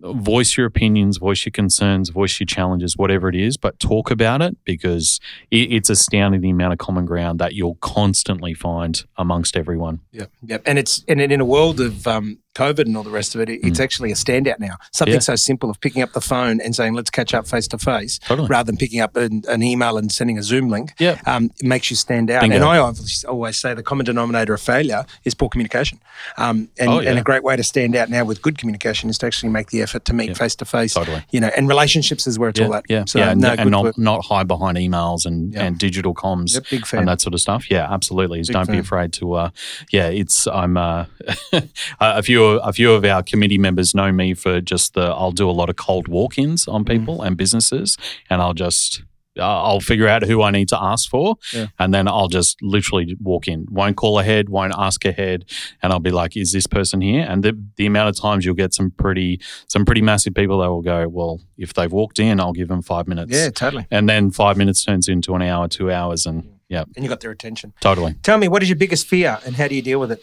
Voice 0.00 0.56
your 0.56 0.64
opinions, 0.66 1.16
voice 1.16 1.44
your 1.44 1.50
concerns, 1.50 2.10
voice 2.10 2.38
your 2.38 2.46
challenges, 2.46 2.96
whatever 2.96 3.28
it 3.28 3.34
is, 3.34 3.56
but 3.56 3.80
talk 3.80 4.12
about 4.12 4.40
it 4.40 4.56
because 4.64 5.18
it, 5.50 5.72
it's 5.72 5.90
astounding 5.90 6.40
the 6.40 6.50
amount 6.50 6.72
of 6.72 6.78
common 6.78 7.04
ground 7.04 7.40
that 7.40 7.54
you'll 7.54 7.74
constantly 7.76 8.54
find 8.54 9.04
amongst 9.16 9.56
everyone. 9.56 9.98
Yep, 10.12 10.30
yep. 10.46 10.62
And 10.66 10.78
it's 10.78 11.04
and 11.08 11.20
in 11.20 11.40
a 11.40 11.44
world 11.44 11.80
of 11.80 12.06
um, 12.06 12.38
COVID 12.54 12.86
and 12.86 12.96
all 12.96 13.02
the 13.04 13.10
rest 13.10 13.34
of 13.34 13.40
it, 13.40 13.48
it- 13.48 13.60
it's 13.62 13.78
actually 13.78 14.10
a 14.10 14.14
standout 14.16 14.58
now. 14.58 14.76
Something 14.92 15.12
Mm. 15.12 15.16
Yeah. 15.16 15.20
so 15.20 15.36
simple 15.36 15.70
of 15.70 15.80
picking 15.80 16.02
up 16.02 16.12
the 16.12 16.20
phone 16.20 16.60
and 16.60 16.74
saying, 16.74 16.94
"Let's 16.94 17.10
catch 17.10 17.32
up 17.34 17.46
face 17.46 17.68
to 17.68 17.78
face," 17.78 18.18
rather 18.28 18.64
than 18.66 18.76
picking 18.76 19.00
up 19.00 19.16
an, 19.16 19.42
an 19.48 19.62
email 19.62 19.96
and 19.96 20.10
sending 20.10 20.38
a 20.38 20.42
Zoom 20.42 20.68
link. 20.68 20.92
Yeah. 20.98 21.20
um, 21.26 21.50
it 21.60 21.66
makes 21.66 21.90
you 21.90 21.96
stand 21.96 22.30
out. 22.30 22.40
Bingo. 22.40 22.56
And 22.56 22.64
I 22.64 22.78
always, 22.78 23.24
always 23.28 23.56
say 23.58 23.74
the 23.74 23.82
common 23.82 24.06
denominator 24.06 24.54
of 24.54 24.60
failure 24.60 25.04
is 25.24 25.34
poor 25.34 25.48
communication. 25.48 26.00
Um, 26.36 26.68
and, 26.78 26.88
Oh, 26.90 27.00
yeah. 27.00 27.10
and 27.10 27.18
a 27.18 27.22
great 27.22 27.44
way 27.44 27.54
to 27.56 27.62
stand 27.62 27.94
out 27.94 28.08
now 28.10 28.24
with 28.24 28.42
good 28.42 28.58
communication 28.58 29.08
is 29.08 29.18
to 29.18 29.26
actually 29.26 29.50
make 29.50 29.70
the 29.70 29.80
effort 29.82 30.04
to 30.06 30.12
meet 30.14 30.36
face 30.36 30.56
to 30.56 30.64
face. 30.64 30.94
Totally. 30.94 31.24
You 31.30 31.40
know, 31.40 31.50
and 31.56 31.68
relationships 31.68 32.26
is 32.26 32.38
where 32.40 32.48
it's 32.48 32.58
all 32.60 32.74
at. 32.74 32.84
yeah, 32.88 33.04
So 33.06 33.18
yeah, 33.20 33.30
and, 33.30 33.40
no, 33.40 33.50
and 33.56 33.70
not 33.70 33.96
not 33.98 34.24
hide 34.24 34.48
behind 34.48 34.76
emails 34.78 35.24
and, 35.26 35.54
and 35.56 35.78
digital 35.78 36.12
comms 36.14 36.54
Yep, 36.54 36.64
big 36.70 36.86
fan. 36.86 37.00
and 37.00 37.08
that 37.08 37.20
sort 37.20 37.34
of 37.34 37.40
stuff. 37.40 37.70
Yeah, 37.70 37.86
absolutely. 37.92 38.38
Big 38.40 38.48
don't 38.52 38.68
be 38.70 38.78
afraid 38.78 39.12
to. 39.14 39.32
Uh, 39.34 39.50
yeah, 39.92 40.08
it's 40.08 40.46
I'm 40.48 40.76
uh, 40.76 41.04
a 42.00 42.22
few 42.22 42.47
a 42.56 42.72
few 42.72 42.92
of 42.92 43.04
our 43.04 43.22
committee 43.22 43.58
members 43.58 43.94
know 43.94 44.10
me 44.12 44.34
for 44.34 44.60
just 44.60 44.94
the 44.94 45.02
I'll 45.02 45.32
do 45.32 45.48
a 45.48 45.52
lot 45.52 45.70
of 45.70 45.76
cold 45.76 46.08
walk-ins 46.08 46.66
on 46.66 46.84
Mm. 46.84 46.88
people 46.88 47.22
and 47.22 47.36
businesses, 47.36 47.96
and 48.30 48.40
I'll 48.42 48.54
just. 48.54 49.02
I'll 49.40 49.78
figure 49.78 50.08
out 50.08 50.24
who 50.24 50.42
I 50.42 50.50
need 50.50 50.66
to 50.70 50.82
ask 50.82 51.08
for, 51.08 51.36
Yeah. 51.54 51.66
and 51.78 51.94
then 51.94 52.08
I'll 52.08 52.26
just 52.26 52.60
literally 52.60 53.16
walk 53.20 53.46
in. 53.46 53.66
Won't 53.70 53.94
call 53.96 54.18
ahead, 54.18 54.48
won't 54.48 54.72
ask 54.76 55.04
ahead, 55.04 55.44
and 55.80 55.92
I'll 55.92 56.00
be 56.00 56.10
like, 56.10 56.36
"Is 56.36 56.50
this 56.50 56.66
person 56.66 57.00
here?" 57.00 57.24
And 57.28 57.44
the 57.44 57.56
the 57.76 57.86
amount 57.86 58.08
of 58.08 58.20
times 58.20 58.44
you'll 58.44 58.56
get 58.56 58.74
some 58.74 58.90
pretty 58.90 59.38
some 59.68 59.84
pretty 59.84 60.02
massive 60.02 60.34
people 60.34 60.58
that 60.58 60.68
will 60.70 60.82
go, 60.82 61.06
"Well, 61.06 61.40
if 61.56 61.72
they've 61.72 61.92
walked 61.92 62.18
in, 62.18 62.40
I'll 62.40 62.52
give 62.52 62.66
them 62.66 62.82
five 62.82 63.06
minutes." 63.06 63.30
yeah, 63.30 63.50
totally. 63.50 63.86
and 63.92 64.08
then 64.08 64.32
five 64.32 64.56
minutes 64.56 64.84
turns 64.84 65.06
into 65.06 65.36
an 65.36 65.42
hour, 65.42 65.68
two 65.68 65.88
hours, 65.92 66.26
and 66.26 66.42
yeah, 66.68 66.82
And 66.96 67.04
you 67.04 67.08
got 67.08 67.20
their 67.20 67.30
attention. 67.30 67.74
totally. 67.80 68.14
Tell 68.24 68.38
me, 68.38 68.48
what 68.48 68.64
is 68.64 68.68
your 68.68 68.76
biggest 68.76 69.06
fear, 69.06 69.38
and 69.46 69.54
how 69.54 69.68
do 69.68 69.76
you 69.76 69.82
deal 69.82 70.00
with 70.00 70.10
it? 70.10 70.20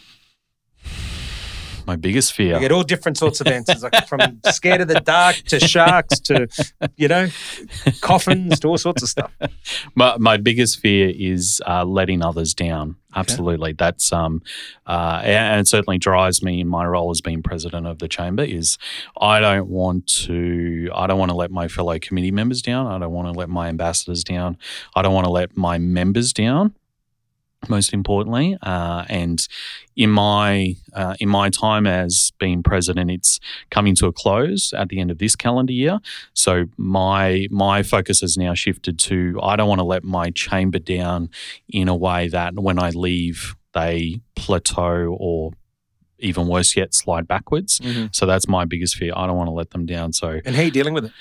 My 1.85 1.95
biggest 1.95 2.33
fear. 2.33 2.55
You 2.55 2.59
get 2.59 2.71
all 2.71 2.83
different 2.83 3.17
sorts 3.17 3.41
of 3.41 3.47
answers, 3.47 3.83
like 3.83 4.07
from 4.07 4.39
scared 4.51 4.81
of 4.81 4.87
the 4.87 4.99
dark 5.01 5.35
to 5.47 5.59
sharks 5.59 6.19
to, 6.21 6.47
you 6.97 7.07
know, 7.07 7.27
coffins 8.01 8.59
to 8.61 8.67
all 8.67 8.77
sorts 8.77 9.03
of 9.03 9.09
stuff. 9.09 9.31
My, 9.93 10.17
my 10.17 10.37
biggest 10.37 10.79
fear 10.79 11.13
is 11.15 11.61
uh, 11.67 11.85
letting 11.85 12.23
others 12.23 12.53
down. 12.53 12.95
Absolutely, 13.15 13.71
that's 13.73 14.11
um, 14.11 14.41
uh, 14.85 15.21
and 15.23 15.55
and 15.55 15.61
it 15.61 15.67
certainly 15.67 15.97
drives 15.97 16.43
me 16.43 16.59
in 16.59 16.67
my 16.67 16.85
role 16.85 17.11
as 17.11 17.21
being 17.21 17.41
president 17.41 17.87
of 17.87 17.99
the 17.99 18.09
chamber. 18.09 18.43
Is 18.43 18.77
I 19.21 19.39
don't 19.39 19.69
want 19.69 20.07
to. 20.25 20.89
I 20.93 21.07
don't 21.07 21.17
want 21.17 21.31
to 21.31 21.37
let 21.37 21.49
my 21.49 21.69
fellow 21.69 21.97
committee 21.97 22.31
members 22.31 22.61
down. 22.61 22.87
I 22.87 22.97
don't 22.99 23.13
want 23.13 23.33
to 23.33 23.39
let 23.39 23.47
my 23.47 23.69
ambassadors 23.69 24.23
down. 24.23 24.57
I 24.95 25.01
don't 25.01 25.13
want 25.13 25.25
to 25.25 25.31
let 25.31 25.55
my 25.55 25.77
members 25.77 26.33
down. 26.33 26.73
Most 27.69 27.93
importantly, 27.93 28.57
uh, 28.61 29.05
and 29.09 29.47
in 29.95 30.09
my 30.09 30.75
uh, 30.93 31.15
in 31.19 31.29
my 31.29 31.49
time 31.49 31.87
as 31.87 32.31
being 32.39 32.63
president, 32.63 33.11
it's 33.11 33.39
coming 33.71 33.95
to 33.95 34.07
a 34.07 34.11
close 34.11 34.73
at 34.73 34.89
the 34.89 34.99
end 34.99 35.11
of 35.11 35.17
this 35.17 35.35
calendar 35.35 35.73
year. 35.73 35.99
So 36.33 36.65
my 36.77 37.47
my 37.49 37.83
focus 37.83 38.21
has 38.21 38.37
now 38.37 38.53
shifted 38.53 38.99
to 38.99 39.39
I 39.41 39.55
don't 39.55 39.69
want 39.69 39.79
to 39.79 39.85
let 39.85 40.03
my 40.03 40.31
chamber 40.31 40.79
down 40.79 41.29
in 41.69 41.87
a 41.87 41.95
way 41.95 42.27
that 42.27 42.55
when 42.55 42.79
I 42.79 42.89
leave 42.89 43.55
they 43.73 44.21
plateau 44.35 45.15
or 45.19 45.51
even 46.19 46.47
worse 46.47 46.75
yet 46.77 46.93
slide 46.93 47.27
backwards. 47.27 47.81
So 48.11 48.25
that's 48.25 48.47
my 48.47 48.65
biggest 48.65 48.95
fear. 48.95 49.11
I 49.15 49.27
don't 49.27 49.35
want 49.35 49.49
to 49.49 49.53
let 49.53 49.71
them 49.71 49.85
down. 49.85 50.13
So 50.13 50.39
And 50.45 50.55
how 50.55 50.61
are 50.61 50.65
you 50.65 50.71
dealing 50.71 50.93
with 50.93 51.05
it? 51.05 51.11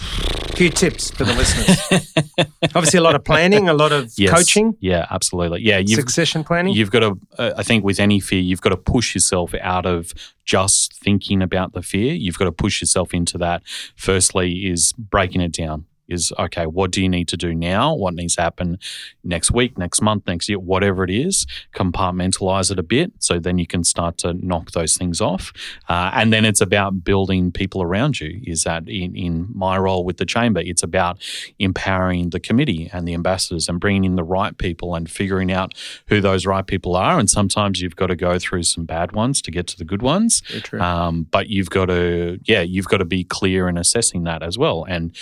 A 0.00 0.56
few 0.56 0.70
tips 0.70 1.10
for 1.10 1.24
the 1.24 1.34
listeners. 1.34 2.14
Obviously, 2.74 2.98
a 2.98 3.02
lot 3.02 3.14
of 3.14 3.24
planning, 3.24 3.68
a 3.68 3.74
lot 3.74 3.92
of 3.92 4.12
yes, 4.16 4.32
coaching, 4.32 4.76
yeah, 4.80 5.06
absolutely, 5.10 5.62
yeah. 5.62 5.82
Succession 5.86 6.44
planning. 6.44 6.74
You've 6.74 6.90
got 6.90 7.00
to, 7.00 7.18
uh, 7.38 7.52
I 7.56 7.62
think, 7.62 7.84
with 7.84 7.98
any 7.98 8.20
fear, 8.20 8.40
you've 8.40 8.60
got 8.60 8.70
to 8.70 8.76
push 8.76 9.14
yourself 9.14 9.54
out 9.60 9.86
of 9.86 10.12
just 10.44 10.94
thinking 10.94 11.42
about 11.42 11.72
the 11.72 11.82
fear. 11.82 12.14
You've 12.14 12.38
got 12.38 12.46
to 12.46 12.52
push 12.52 12.80
yourself 12.80 13.12
into 13.12 13.38
that. 13.38 13.62
Firstly, 13.96 14.66
is 14.66 14.92
breaking 14.92 15.40
it 15.40 15.52
down. 15.52 15.86
Is 16.08 16.32
okay, 16.38 16.66
what 16.66 16.90
do 16.90 17.02
you 17.02 17.08
need 17.08 17.28
to 17.28 17.36
do 17.36 17.54
now? 17.54 17.94
What 17.94 18.14
needs 18.14 18.36
to 18.36 18.42
happen 18.42 18.78
next 19.22 19.50
week, 19.50 19.76
next 19.76 20.00
month, 20.00 20.26
next 20.26 20.48
year, 20.48 20.58
whatever 20.58 21.04
it 21.04 21.10
is? 21.10 21.46
Compartmentalize 21.74 22.70
it 22.70 22.78
a 22.78 22.82
bit 22.82 23.12
so 23.18 23.38
then 23.38 23.58
you 23.58 23.66
can 23.66 23.84
start 23.84 24.16
to 24.18 24.32
knock 24.32 24.72
those 24.72 24.96
things 24.96 25.20
off. 25.20 25.52
Uh, 25.88 26.10
and 26.14 26.32
then 26.32 26.44
it's 26.44 26.60
about 26.60 27.04
building 27.04 27.52
people 27.52 27.82
around 27.82 28.20
you. 28.20 28.40
Is 28.44 28.64
that 28.64 28.88
in, 28.88 29.14
in 29.14 29.48
my 29.54 29.76
role 29.76 30.04
with 30.04 30.16
the 30.16 30.24
chamber? 30.24 30.60
It's 30.60 30.82
about 30.82 31.18
empowering 31.58 32.30
the 32.30 32.40
committee 32.40 32.88
and 32.92 33.06
the 33.06 33.14
ambassadors 33.14 33.68
and 33.68 33.78
bringing 33.78 34.04
in 34.04 34.16
the 34.16 34.24
right 34.24 34.56
people 34.56 34.94
and 34.94 35.10
figuring 35.10 35.52
out 35.52 35.74
who 36.08 36.20
those 36.20 36.46
right 36.46 36.66
people 36.66 36.96
are. 36.96 37.18
And 37.18 37.28
sometimes 37.28 37.80
you've 37.82 37.96
got 37.96 38.06
to 38.06 38.16
go 38.16 38.38
through 38.38 38.62
some 38.62 38.84
bad 38.86 39.12
ones 39.12 39.42
to 39.42 39.50
get 39.50 39.66
to 39.68 39.76
the 39.76 39.84
good 39.84 40.02
ones. 40.02 40.42
Um, 40.80 41.24
but 41.24 41.48
you've 41.48 41.70
got 41.70 41.86
to, 41.86 42.38
yeah, 42.44 42.62
you've 42.62 42.88
got 42.88 42.98
to 42.98 43.04
be 43.04 43.24
clear 43.24 43.68
in 43.68 43.76
assessing 43.76 44.24
that 44.24 44.42
as 44.42 44.56
well 44.56 44.84
and 44.88 45.14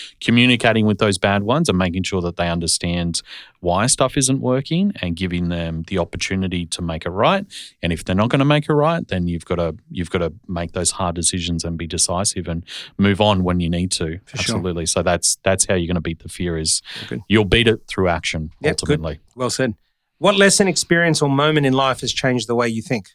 communicating 0.76 0.86
with 0.86 0.98
those 0.98 1.18
bad 1.18 1.42
ones 1.42 1.68
and 1.68 1.78
making 1.78 2.02
sure 2.04 2.20
that 2.22 2.36
they 2.36 2.48
understand 2.48 3.22
why 3.60 3.86
stuff 3.86 4.16
isn't 4.16 4.40
working 4.40 4.92
and 5.00 5.16
giving 5.16 5.48
them 5.48 5.82
the 5.88 5.98
opportunity 5.98 6.66
to 6.66 6.82
make 6.82 7.06
it 7.06 7.10
right. 7.10 7.44
And 7.82 7.92
if 7.92 8.04
they're 8.04 8.16
not 8.16 8.28
going 8.30 8.40
to 8.40 8.44
make 8.44 8.68
it 8.68 8.72
right, 8.74 9.06
then 9.08 9.26
you've 9.26 9.44
got 9.44 9.56
to 9.56 9.74
you've 9.90 10.10
got 10.10 10.18
to 10.20 10.32
make 10.48 10.72
those 10.72 10.92
hard 10.92 11.14
decisions 11.14 11.64
and 11.64 11.78
be 11.78 11.86
decisive 11.86 12.48
and 12.48 12.64
move 12.98 13.20
on 13.20 13.42
when 13.44 13.60
you 13.60 13.70
need 13.70 13.90
to. 13.92 14.18
For 14.26 14.36
sure. 14.36 14.56
Absolutely. 14.56 14.86
So 14.86 15.02
that's 15.02 15.38
that's 15.42 15.66
how 15.66 15.74
you're 15.74 15.86
going 15.88 15.94
to 15.96 16.00
beat 16.00 16.22
the 16.22 16.28
fear. 16.28 16.58
Is 16.58 16.82
Good. 17.08 17.20
you'll 17.28 17.44
beat 17.44 17.68
it 17.68 17.80
through 17.88 18.08
action 18.08 18.50
Yep, 18.60 18.76
good. 18.76 18.90
ultimately. 18.90 19.20
well 19.34 19.50
said. 19.50 19.74
What 20.18 20.34
lesson, 20.36 20.66
experience, 20.66 21.20
or 21.20 21.28
moment 21.28 21.66
in 21.66 21.74
life 21.74 22.00
has 22.00 22.10
changed 22.10 22.48
the 22.48 22.54
way 22.54 22.68
you 22.68 22.80
think? 22.82 23.08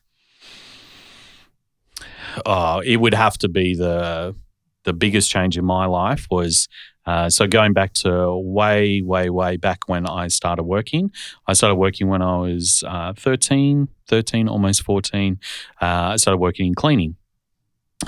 uh, 2.46 2.80
it 2.86 2.98
would 2.98 3.14
have 3.14 3.38
to 3.40 3.50
be 3.50 3.76
the 3.76 4.36
the 4.84 4.94
biggest 4.94 5.30
change 5.30 5.58
in 5.60 5.66
my 5.66 5.86
life 5.86 6.26
was 6.32 6.68
uh, 7.06 7.30
so 7.30 7.48
going 7.48 7.74
back 7.74 7.94
to 7.94 8.36
way 8.36 9.02
way 9.02 9.30
way 9.30 9.58
back 9.58 9.80
when 9.88 10.06
I 10.06 10.28
started 10.28 10.64
working. 10.64 11.12
I 11.48 11.54
started 11.54 11.76
working 11.76 12.08
when 12.08 12.22
I 12.22 12.38
was 12.38 12.84
uh, 12.88 13.14
13, 13.14 13.88
13, 14.08 14.48
almost 14.48 14.84
14. 14.84 15.40
Uh, 15.82 15.86
I 15.86 16.16
started 16.18 16.38
working 16.38 16.68
in 16.68 16.76
cleaning 16.76 17.16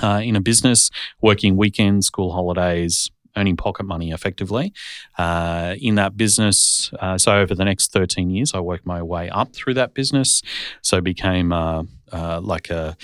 uh, 0.02 0.20
in 0.22 0.36
a 0.36 0.40
business, 0.40 0.90
working 1.20 1.56
weekends, 1.56 2.06
school 2.06 2.32
holidays. 2.32 3.10
Earning 3.36 3.56
pocket 3.56 3.82
money 3.82 4.12
effectively 4.12 4.72
uh, 5.18 5.74
in 5.80 5.96
that 5.96 6.16
business. 6.16 6.92
Uh, 7.00 7.18
so 7.18 7.36
over 7.36 7.52
the 7.52 7.64
next 7.64 7.90
13 7.90 8.30
years, 8.30 8.54
I 8.54 8.60
worked 8.60 8.86
my 8.86 9.02
way 9.02 9.28
up 9.28 9.52
through 9.52 9.74
that 9.74 9.92
business. 9.92 10.40
So 10.82 11.00
became 11.00 11.52
uh, 11.52 11.82
uh, 12.12 12.40
like 12.40 12.70
a, 12.70 12.96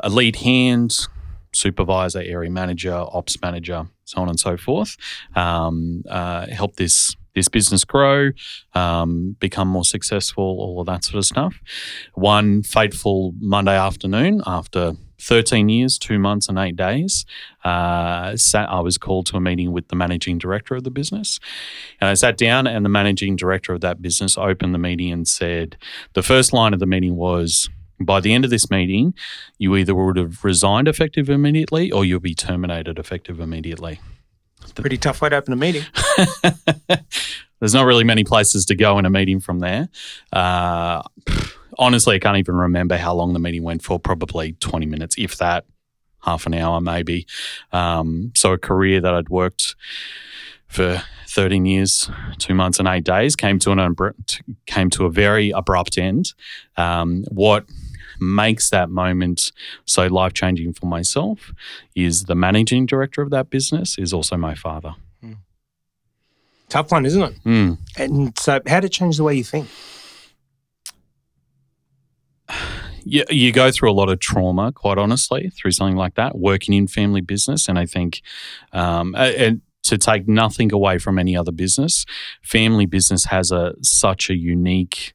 a 0.00 0.10
lead 0.10 0.36
hand, 0.36 1.08
supervisor, 1.58 2.20
area 2.20 2.50
manager, 2.50 2.94
ops 2.94 3.40
manager, 3.42 3.86
so 4.04 4.20
on 4.20 4.28
and 4.28 4.38
so 4.38 4.56
forth. 4.56 4.96
Um, 5.34 6.02
uh, 6.08 6.46
help 6.46 6.76
this 6.76 7.16
this 7.34 7.48
business 7.48 7.84
grow, 7.84 8.30
um, 8.74 9.36
become 9.38 9.68
more 9.68 9.84
successful, 9.84 10.42
all 10.44 10.80
of 10.80 10.86
that 10.86 11.04
sort 11.04 11.18
of 11.18 11.24
stuff. 11.24 11.54
One 12.14 12.64
fateful 12.64 13.32
Monday 13.38 13.76
afternoon, 13.76 14.42
after 14.44 14.94
13 15.20 15.68
years, 15.68 15.98
two 15.98 16.18
months, 16.18 16.48
and 16.48 16.58
eight 16.58 16.76
days, 16.76 17.24
uh, 17.64 18.36
sat, 18.36 18.68
I 18.68 18.80
was 18.80 18.98
called 18.98 19.26
to 19.26 19.36
a 19.36 19.40
meeting 19.40 19.72
with 19.72 19.88
the 19.88 19.96
managing 19.96 20.38
director 20.38 20.74
of 20.74 20.84
the 20.84 20.90
business. 20.90 21.40
And 22.00 22.08
I 22.08 22.14
sat 22.14 22.36
down, 22.36 22.66
and 22.66 22.84
the 22.84 22.90
managing 22.90 23.36
director 23.36 23.72
of 23.72 23.80
that 23.80 24.00
business 24.00 24.38
opened 24.38 24.74
the 24.74 24.78
meeting 24.78 25.12
and 25.12 25.26
said, 25.26 25.76
the 26.14 26.22
first 26.22 26.52
line 26.52 26.72
of 26.72 26.80
the 26.80 26.86
meeting 26.86 27.16
was, 27.16 27.68
by 28.00 28.20
the 28.20 28.32
end 28.32 28.44
of 28.44 28.50
this 28.50 28.70
meeting, 28.70 29.14
you 29.58 29.74
either 29.76 29.94
would 29.94 30.16
have 30.16 30.44
resigned 30.44 30.88
effective 30.88 31.28
immediately 31.28 31.90
or 31.90 32.04
you'll 32.04 32.20
be 32.20 32.34
terminated 32.34 32.98
effective 32.98 33.40
immediately. 33.40 34.00
Pretty 34.74 34.98
tough 34.98 35.20
way 35.20 35.28
to 35.30 35.36
open 35.36 35.52
a 35.52 35.56
meeting. 35.56 35.84
There's 37.60 37.74
not 37.74 37.86
really 37.86 38.04
many 38.04 38.24
places 38.24 38.64
to 38.66 38.76
go 38.76 38.98
in 38.98 39.06
a 39.06 39.10
meeting 39.10 39.40
from 39.40 39.58
there. 39.58 39.88
Uh, 40.32 41.02
honestly, 41.78 42.16
I 42.16 42.18
can't 42.18 42.38
even 42.38 42.54
remember 42.54 42.96
how 42.96 43.14
long 43.14 43.32
the 43.32 43.40
meeting 43.40 43.62
went 43.62 43.82
for. 43.82 43.98
Probably 43.98 44.52
20 44.52 44.86
minutes, 44.86 45.16
if 45.18 45.36
that, 45.38 45.64
half 46.22 46.46
an 46.46 46.54
hour 46.54 46.80
maybe. 46.80 47.26
Um, 47.72 48.32
so 48.36 48.52
a 48.52 48.58
career 48.58 49.00
that 49.00 49.14
I'd 49.14 49.28
worked 49.28 49.74
for 50.68 51.02
13 51.28 51.66
years, 51.66 52.10
two 52.38 52.54
months 52.54 52.78
and 52.78 52.88
eight 52.88 53.04
days 53.04 53.36
came 53.36 53.58
to 53.60 53.70
an 53.70 53.78
abru- 53.78 54.40
came 54.66 54.90
to 54.90 55.06
a 55.06 55.10
very 55.10 55.50
abrupt 55.50 55.98
end. 55.98 56.32
Um, 56.76 57.24
what 57.30 57.64
makes 58.20 58.70
that 58.70 58.90
moment 58.90 59.52
so 59.84 60.06
life 60.06 60.32
changing 60.32 60.72
for 60.72 60.86
myself 60.86 61.52
is 61.94 62.24
the 62.24 62.34
managing 62.34 62.86
director 62.86 63.22
of 63.22 63.30
that 63.30 63.50
business 63.50 63.98
is 63.98 64.12
also 64.12 64.36
my 64.36 64.54
father. 64.54 64.94
Tough 66.68 66.92
one, 66.92 67.06
isn't 67.06 67.22
it? 67.22 67.44
Mm. 67.44 67.78
And 67.96 68.38
so, 68.38 68.60
how 68.66 68.80
did 68.80 68.88
it 68.88 68.92
change 68.92 69.16
the 69.16 69.24
way 69.24 69.34
you 69.34 69.44
think? 69.44 69.68
you, 73.04 73.24
you 73.30 73.52
go 73.52 73.70
through 73.70 73.90
a 73.90 73.92
lot 73.92 74.10
of 74.10 74.20
trauma, 74.20 74.72
quite 74.72 74.98
honestly, 74.98 75.50
through 75.50 75.70
something 75.72 75.96
like 75.96 76.14
that, 76.16 76.36
working 76.36 76.74
in 76.74 76.86
family 76.86 77.22
business. 77.22 77.68
And 77.68 77.78
I 77.78 77.86
think, 77.86 78.20
um, 78.72 79.14
and 79.16 79.62
to 79.84 79.96
take 79.96 80.28
nothing 80.28 80.72
away 80.72 80.98
from 80.98 81.18
any 81.18 81.34
other 81.34 81.52
business, 81.52 82.04
family 82.42 82.84
business 82.84 83.24
has 83.26 83.50
a 83.50 83.74
such 83.80 84.28
a 84.28 84.36
unique 84.36 85.14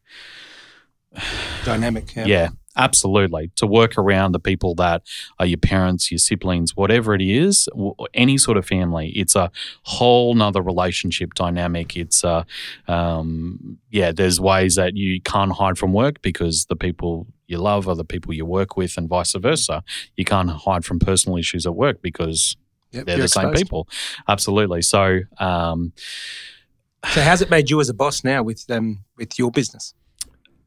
dynamic. 1.63 2.15
Yeah. 2.15 2.25
yeah. 2.25 2.49
Absolutely. 2.75 3.51
To 3.57 3.67
work 3.67 3.97
around 3.97 4.31
the 4.31 4.39
people 4.39 4.73
that 4.75 5.03
are 5.39 5.45
your 5.45 5.59
parents, 5.59 6.11
your 6.11 6.17
siblings, 6.17 6.75
whatever 6.75 7.13
it 7.13 7.21
is, 7.21 7.69
any 8.13 8.37
sort 8.37 8.57
of 8.57 8.65
family, 8.65 9.09
it's 9.09 9.35
a 9.35 9.51
whole 9.83 10.33
nother 10.33 10.61
relationship 10.61 11.35
dynamic. 11.35 11.95
It's, 11.95 12.23
uh, 12.23 12.43
um, 12.87 13.77
yeah, 13.91 14.11
there's 14.11 14.39
ways 14.39 14.75
that 14.75 14.95
you 14.95 15.21
can't 15.21 15.51
hide 15.51 15.77
from 15.77 15.93
work 15.93 16.21
because 16.21 16.65
the 16.65 16.75
people 16.75 17.27
you 17.47 17.59
love 17.59 17.87
are 17.87 17.95
the 17.95 18.05
people 18.05 18.33
you 18.33 18.45
work 18.45 18.75
with 18.75 18.97
and 18.97 19.07
vice 19.07 19.33
versa. 19.33 19.83
You 20.15 20.25
can't 20.25 20.49
hide 20.49 20.83
from 20.83 20.99
personal 20.99 21.37
issues 21.37 21.67
at 21.67 21.75
work 21.75 22.01
because 22.01 22.57
yep, 22.91 23.05
they're 23.05 23.17
the 23.17 23.23
exposed. 23.23 23.45
same 23.45 23.53
people. 23.53 23.87
Absolutely. 24.27 24.81
So, 24.81 25.19
um, 25.37 25.93
so 27.13 27.21
how's 27.21 27.41
it 27.41 27.49
made 27.51 27.69
you 27.69 27.79
as 27.79 27.89
a 27.89 27.93
boss 27.93 28.23
now 28.23 28.41
with 28.41 28.65
um, 28.69 29.03
with 29.17 29.37
your 29.37 29.51
business? 29.51 29.93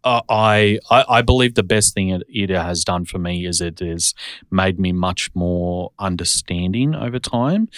Uh, 0.06 0.22
I, 0.28 0.78
I 0.88 1.22
believe 1.22 1.54
the 1.54 1.64
best 1.64 1.92
thing 1.92 2.10
it, 2.10 2.22
it, 2.28 2.50
has 2.50 2.84
done 2.84 3.04
for 3.06 3.18
me 3.18 3.44
is 3.44 3.60
it 3.60 3.80
has 3.80 4.14
made 4.52 4.78
me 4.78 4.92
much 4.92 5.30
more 5.34 5.90
understanding 5.98 6.94
over 6.94 7.18
time. 7.18 7.68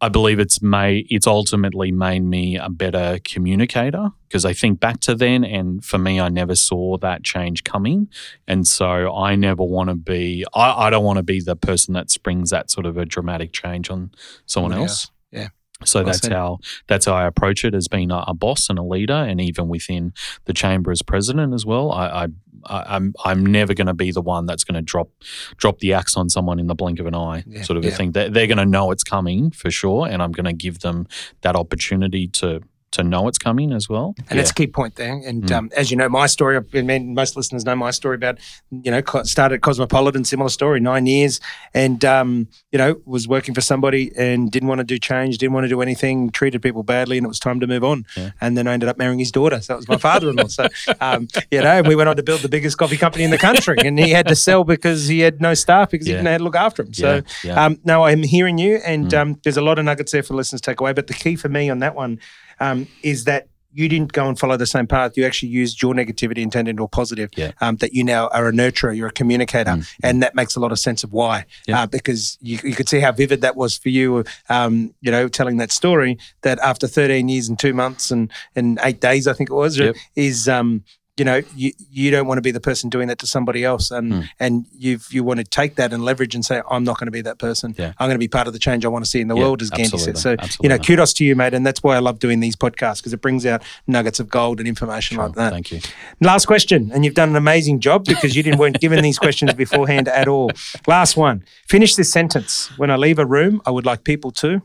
I 0.00 0.08
believe 0.08 0.40
it's 0.40 0.60
made 0.60 1.06
it's 1.10 1.28
ultimately 1.28 1.92
made 1.92 2.24
me 2.24 2.56
a 2.56 2.68
better 2.68 3.20
communicator 3.24 4.10
because 4.26 4.44
I 4.44 4.52
think 4.52 4.80
back 4.80 4.98
to 5.02 5.14
then 5.14 5.44
and 5.44 5.84
for 5.84 5.96
me 5.96 6.18
I 6.18 6.28
never 6.28 6.56
saw 6.56 6.96
that 6.98 7.22
change 7.22 7.62
coming 7.62 8.08
and 8.48 8.66
so 8.66 9.14
I 9.14 9.36
never 9.36 9.62
want 9.62 9.90
to 9.90 9.94
be 9.94 10.44
I, 10.54 10.86
I 10.86 10.90
don't 10.90 11.04
want 11.04 11.18
to 11.18 11.22
be 11.22 11.40
the 11.40 11.54
person 11.54 11.94
that 11.94 12.10
springs 12.10 12.50
that 12.50 12.68
sort 12.68 12.84
of 12.84 12.96
a 12.96 13.04
dramatic 13.04 13.52
change 13.52 13.90
on 13.90 14.10
someone 14.44 14.72
yeah. 14.72 14.78
else. 14.78 15.10
Yeah. 15.30 15.48
So 15.84 16.02
that's 16.02 16.26
how 16.26 16.58
that's 16.86 17.06
how 17.06 17.14
I 17.14 17.26
approach 17.26 17.64
it 17.64 17.74
as 17.74 17.88
being 17.88 18.10
a, 18.10 18.24
a, 18.26 18.34
boss 18.34 18.68
and 18.68 18.78
a 18.78 18.82
leader, 18.82 19.14
and 19.14 19.40
even 19.40 19.68
within 19.68 20.12
the 20.44 20.52
chamber 20.52 20.90
as 20.90 21.02
president 21.02 21.54
as 21.54 21.64
well. 21.64 21.92
I, 21.92 22.06
I, 22.06 22.26
I 22.66 22.96
am 22.96 23.14
I'm, 23.24 23.38
I'm 23.38 23.46
never 23.46 23.74
going 23.74 23.86
to 23.86 23.94
be 23.94 24.12
the 24.12 24.22
one 24.22 24.46
that's 24.46 24.64
going 24.64 24.74
to 24.74 24.82
drop 24.82 25.10
drop 25.56 25.78
the 25.78 25.92
axe 25.92 26.16
on 26.16 26.28
someone 26.28 26.58
in 26.58 26.66
the 26.66 26.74
blink 26.74 27.00
of 27.00 27.06
an 27.06 27.14
eye, 27.14 27.44
yeah, 27.46 27.62
sort 27.62 27.76
of 27.76 27.84
yeah. 27.84 27.90
a 27.90 27.94
thing. 27.94 28.12
They're, 28.12 28.28
they're 28.28 28.46
going 28.46 28.58
to 28.58 28.66
know 28.66 28.90
it's 28.90 29.04
coming 29.04 29.50
for 29.50 29.70
sure, 29.70 30.06
and 30.06 30.22
I'm 30.22 30.32
going 30.32 30.46
to 30.46 30.52
give 30.52 30.80
them 30.80 31.06
that 31.42 31.56
opportunity 31.56 32.28
to 32.28 32.62
to 32.92 33.02
know 33.02 33.28
it's 33.28 33.38
coming 33.38 33.72
as 33.72 33.88
well. 33.88 34.14
And 34.18 34.30
yeah. 34.30 34.36
that's 34.36 34.50
a 34.50 34.54
key 34.54 34.66
point 34.66 34.96
there. 34.96 35.14
And 35.14 35.44
mm. 35.44 35.52
um, 35.52 35.70
as 35.76 35.90
you 35.90 35.96
know, 35.96 36.08
my 36.08 36.26
story, 36.26 36.56
I 36.56 36.82
mean, 36.82 37.14
most 37.14 37.36
listeners 37.36 37.64
know 37.64 37.74
my 37.74 37.90
story 37.90 38.14
about, 38.14 38.38
you 38.70 38.90
know, 38.90 39.02
started 39.24 39.62
Cosmopolitan, 39.62 40.24
similar 40.24 40.50
story, 40.50 40.80
nine 40.80 41.06
years, 41.06 41.40
and, 41.74 42.04
um, 42.04 42.48
you 42.70 42.78
know, 42.78 43.00
was 43.04 43.26
working 43.26 43.54
for 43.54 43.60
somebody 43.60 44.12
and 44.16 44.50
didn't 44.50 44.68
want 44.68 44.78
to 44.78 44.84
do 44.84 44.98
change, 44.98 45.38
didn't 45.38 45.54
want 45.54 45.64
to 45.64 45.68
do 45.68 45.80
anything, 45.80 46.30
treated 46.30 46.62
people 46.62 46.82
badly, 46.82 47.16
and 47.18 47.24
it 47.24 47.28
was 47.28 47.38
time 47.38 47.60
to 47.60 47.66
move 47.66 47.82
on. 47.82 48.04
Yeah. 48.16 48.30
And 48.40 48.56
then 48.56 48.66
I 48.66 48.74
ended 48.74 48.88
up 48.88 48.98
marrying 48.98 49.18
his 49.18 49.32
daughter. 49.32 49.60
So 49.60 49.72
that 49.72 49.76
was 49.76 49.88
my 49.88 49.96
father 49.96 50.28
in 50.28 50.36
law. 50.36 50.48
so, 50.48 50.68
um, 51.00 51.28
you 51.50 51.62
know, 51.62 51.82
we 51.82 51.96
went 51.96 52.08
on 52.08 52.16
to 52.16 52.22
build 52.22 52.40
the 52.40 52.48
biggest 52.48 52.76
coffee 52.76 52.98
company 52.98 53.24
in 53.24 53.30
the 53.30 53.38
country, 53.38 53.78
and 53.78 53.98
he 53.98 54.10
had 54.10 54.28
to 54.28 54.36
sell 54.36 54.64
because 54.64 55.06
he 55.06 55.20
had 55.20 55.40
no 55.40 55.54
staff 55.54 55.90
because 55.90 56.06
yeah. 56.06 56.12
he 56.12 56.16
didn't 56.16 56.24
know 56.24 56.32
how 56.32 56.38
to 56.38 56.44
look 56.44 56.56
after 56.56 56.82
him. 56.82 56.92
So, 56.92 57.22
um, 57.50 57.78
now 57.84 58.04
I'm 58.04 58.22
hearing 58.22 58.58
you, 58.58 58.76
and 58.84 59.06
mm. 59.06 59.22
Um, 59.22 59.38
there's 59.44 59.56
a 59.56 59.62
lot 59.62 59.78
of 59.78 59.84
nuggets 59.84 60.12
there 60.12 60.22
for 60.22 60.34
listeners 60.34 60.60
to 60.60 60.70
take 60.70 60.80
away. 60.80 60.92
But 60.92 61.06
the 61.06 61.14
key 61.14 61.36
for 61.36 61.48
me 61.48 61.70
on 61.70 61.78
that 61.78 61.94
one 61.94 62.18
um, 62.60 62.86
is 63.02 63.24
that 63.24 63.48
you 63.74 63.88
didn't 63.88 64.12
go 64.12 64.28
and 64.28 64.38
follow 64.38 64.56
the 64.56 64.66
same 64.66 64.86
path. 64.86 65.16
You 65.16 65.24
actually 65.24 65.48
used 65.48 65.80
your 65.80 65.94
negativity 65.94 66.42
and 66.42 66.52
turned 66.52 66.68
into 66.68 66.82
a 66.82 66.88
positive. 66.88 67.30
Yeah. 67.36 67.52
Um, 67.60 67.76
that 67.76 67.94
you 67.94 68.04
now 68.04 68.28
are 68.28 68.48
a 68.48 68.52
nurturer, 68.52 68.96
you're 68.96 69.08
a 69.08 69.12
communicator, 69.12 69.70
mm. 69.70 69.88
and 70.02 70.22
that 70.22 70.34
makes 70.34 70.56
a 70.56 70.60
lot 70.60 70.72
of 70.72 70.78
sense 70.78 71.04
of 71.04 71.12
why. 71.12 71.46
Yeah. 71.66 71.82
Uh, 71.82 71.86
because 71.86 72.38
you, 72.40 72.58
you 72.62 72.74
could 72.74 72.88
see 72.88 73.00
how 73.00 73.12
vivid 73.12 73.40
that 73.40 73.56
was 73.56 73.76
for 73.76 73.88
you. 73.88 74.24
Um, 74.48 74.94
you 75.00 75.10
know, 75.10 75.28
telling 75.28 75.56
that 75.56 75.72
story 75.72 76.18
that 76.42 76.58
after 76.58 76.86
13 76.86 77.28
years 77.28 77.48
and 77.48 77.58
two 77.58 77.72
months 77.72 78.10
and 78.10 78.30
and 78.54 78.78
eight 78.82 79.00
days, 79.00 79.26
I 79.26 79.32
think 79.32 79.50
it 79.50 79.54
was, 79.54 79.78
yep. 79.78 79.96
is 80.16 80.48
um, 80.48 80.84
you 81.18 81.26
know 81.26 81.42
you 81.54 81.72
you 81.90 82.10
don't 82.10 82.26
want 82.26 82.38
to 82.38 82.42
be 82.42 82.50
the 82.50 82.60
person 82.60 82.88
doing 82.88 83.08
that 83.08 83.18
to 83.18 83.26
somebody 83.26 83.64
else. 83.64 83.90
And 83.90 84.12
mm. 84.12 84.28
and 84.40 84.66
you 84.72 84.98
you 85.10 85.22
want 85.22 85.38
to 85.38 85.44
take 85.44 85.76
that 85.76 85.92
and 85.92 86.04
leverage 86.04 86.34
and 86.34 86.44
say 86.44 86.62
I'm 86.70 86.84
not 86.84 86.98
going 86.98 87.06
to 87.06 87.12
be 87.12 87.20
that 87.22 87.38
person. 87.38 87.74
Yeah. 87.76 87.92
I'm 87.98 88.08
going 88.08 88.14
to 88.14 88.18
be 88.18 88.28
part 88.28 88.46
of 88.46 88.54
the 88.54 88.58
change 88.58 88.84
I 88.84 88.88
want 88.88 89.04
to 89.04 89.10
see 89.10 89.20
in 89.20 89.28
the 89.28 89.36
yeah, 89.36 89.42
world 89.42 89.60
as 89.60 89.70
Gandhi 89.70 89.98
said. 89.98 90.16
so 90.16 90.32
absolutely. 90.32 90.64
you 90.64 90.68
know 90.70 90.78
kudos 90.78 91.12
to 91.14 91.24
you 91.24 91.36
mate. 91.36 91.52
And 91.52 91.66
that's 91.66 91.82
why 91.82 91.96
I 91.96 91.98
love 91.98 92.18
doing 92.18 92.40
these 92.40 92.56
podcasts 92.56 92.98
because 92.98 93.12
it 93.12 93.20
brings 93.20 93.44
out 93.44 93.62
nuggets 93.86 94.20
of 94.20 94.30
gold 94.30 94.58
and 94.58 94.68
information 94.68 95.16
sure. 95.16 95.26
like 95.26 95.34
that. 95.36 95.52
Thank 95.52 95.70
you. 95.70 95.80
Last 96.20 96.46
question. 96.46 96.90
And 96.94 97.04
you've 97.04 97.14
done 97.14 97.28
an 97.28 97.36
amazing 97.36 97.80
job 97.80 98.04
because 98.06 98.34
you 98.34 98.42
didn't 98.42 98.58
weren't 98.58 98.80
given 98.80 99.02
these 99.02 99.18
questions 99.18 99.52
beforehand 99.52 100.08
at 100.08 100.28
all. 100.28 100.50
Last 100.86 101.16
one. 101.16 101.44
Finish 101.68 101.94
this 101.96 102.10
sentence. 102.10 102.70
When 102.78 102.90
I 102.90 102.96
leave 102.96 103.18
a 103.18 103.26
room 103.26 103.60
I 103.66 103.70
would 103.70 103.84
like 103.84 104.04
people 104.04 104.30
to. 104.32 104.62